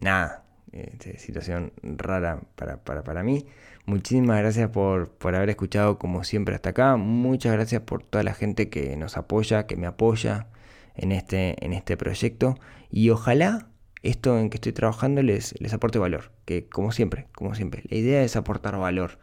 nada, 0.01 0.45
este, 0.73 1.19
situación 1.19 1.73
rara 1.83 2.41
para, 2.57 2.83
para, 2.83 3.23
mí. 3.23 3.47
Muchísimas 3.87 4.39
gracias 4.39 4.71
por, 4.71 5.11
por, 5.11 5.35
haber 5.35 5.51
escuchado 5.51 5.99
como 5.99 6.25
siempre 6.25 6.55
hasta 6.55 6.71
acá. 6.71 6.97
Muchas 6.97 7.53
gracias 7.53 7.83
por 7.83 8.03
toda 8.03 8.25
la 8.25 8.35
gente 8.35 8.71
que 8.71 8.97
nos 8.97 9.17
apoya, 9.17 9.67
que 9.67 9.77
me 9.77 9.87
apoya, 9.87 10.49
en 10.95 11.13
este, 11.13 11.65
en 11.65 11.73
este 11.73 11.97
proyecto 11.97 12.57
y 12.91 13.11
ojalá 13.11 13.69
esto 14.03 14.39
en 14.39 14.51
que 14.51 14.59
estoy 14.59 14.73
trabajando 14.73 15.23
les, 15.23 15.59
les 15.61 15.73
aporte 15.73 15.99
valor, 15.99 16.33
que 16.45 16.69
como 16.69 16.93
siempre, 16.93 17.27
como 17.35 17.55
siempre, 17.55 17.83
la 17.89 17.97
idea 17.97 18.23
es 18.23 18.37
aportar 18.37 18.77
valor. 18.79 19.19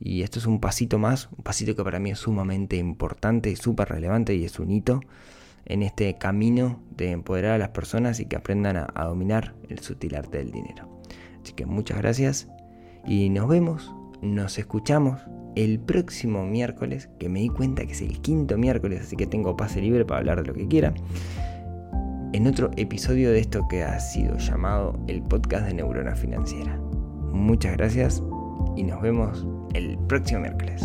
Y 0.00 0.22
esto 0.22 0.40
es 0.40 0.46
un 0.46 0.60
pasito 0.60 0.98
más, 0.98 1.28
un 1.36 1.44
pasito 1.44 1.76
que 1.76 1.84
para 1.84 2.00
mí 2.00 2.10
es 2.10 2.18
sumamente 2.18 2.76
importante 2.76 3.48
y 3.48 3.56
súper 3.56 3.88
relevante 3.90 4.34
y 4.34 4.44
es 4.44 4.58
un 4.58 4.72
hito 4.72 5.00
en 5.66 5.84
este 5.84 6.18
camino 6.18 6.82
de 6.96 7.12
empoderar 7.12 7.52
a 7.52 7.58
las 7.58 7.68
personas 7.68 8.18
y 8.18 8.26
que 8.26 8.34
aprendan 8.34 8.76
a, 8.76 8.88
a 8.92 9.04
dominar 9.04 9.54
el 9.68 9.78
sutil 9.78 10.16
arte 10.16 10.38
del 10.38 10.50
dinero. 10.50 11.00
Así 11.40 11.52
que 11.52 11.64
muchas 11.64 11.98
gracias 11.98 12.48
y 13.06 13.30
nos 13.30 13.48
vemos, 13.48 13.94
nos 14.22 14.58
escuchamos 14.58 15.20
el 15.56 15.78
próximo 15.78 16.44
miércoles, 16.44 17.08
que 17.18 17.28
me 17.28 17.40
di 17.40 17.48
cuenta 17.48 17.86
que 17.86 17.92
es 17.92 18.00
el 18.00 18.20
quinto 18.20 18.58
miércoles, 18.58 19.02
así 19.02 19.16
que 19.16 19.26
tengo 19.26 19.56
pase 19.56 19.80
libre 19.80 20.04
para 20.04 20.20
hablar 20.20 20.42
de 20.42 20.48
lo 20.48 20.54
que 20.54 20.66
quiera, 20.66 20.92
en 22.32 22.46
otro 22.46 22.70
episodio 22.76 23.30
de 23.30 23.38
esto 23.38 23.66
que 23.68 23.84
ha 23.84 23.98
sido 24.00 24.36
llamado 24.38 24.98
el 25.06 25.22
podcast 25.22 25.66
de 25.66 25.74
Neurona 25.74 26.16
Financiera. 26.16 26.76
Muchas 27.32 27.76
gracias 27.76 28.22
y 28.76 28.82
nos 28.82 29.00
vemos 29.00 29.46
el 29.74 29.96
próximo 30.08 30.40
miércoles. 30.40 30.82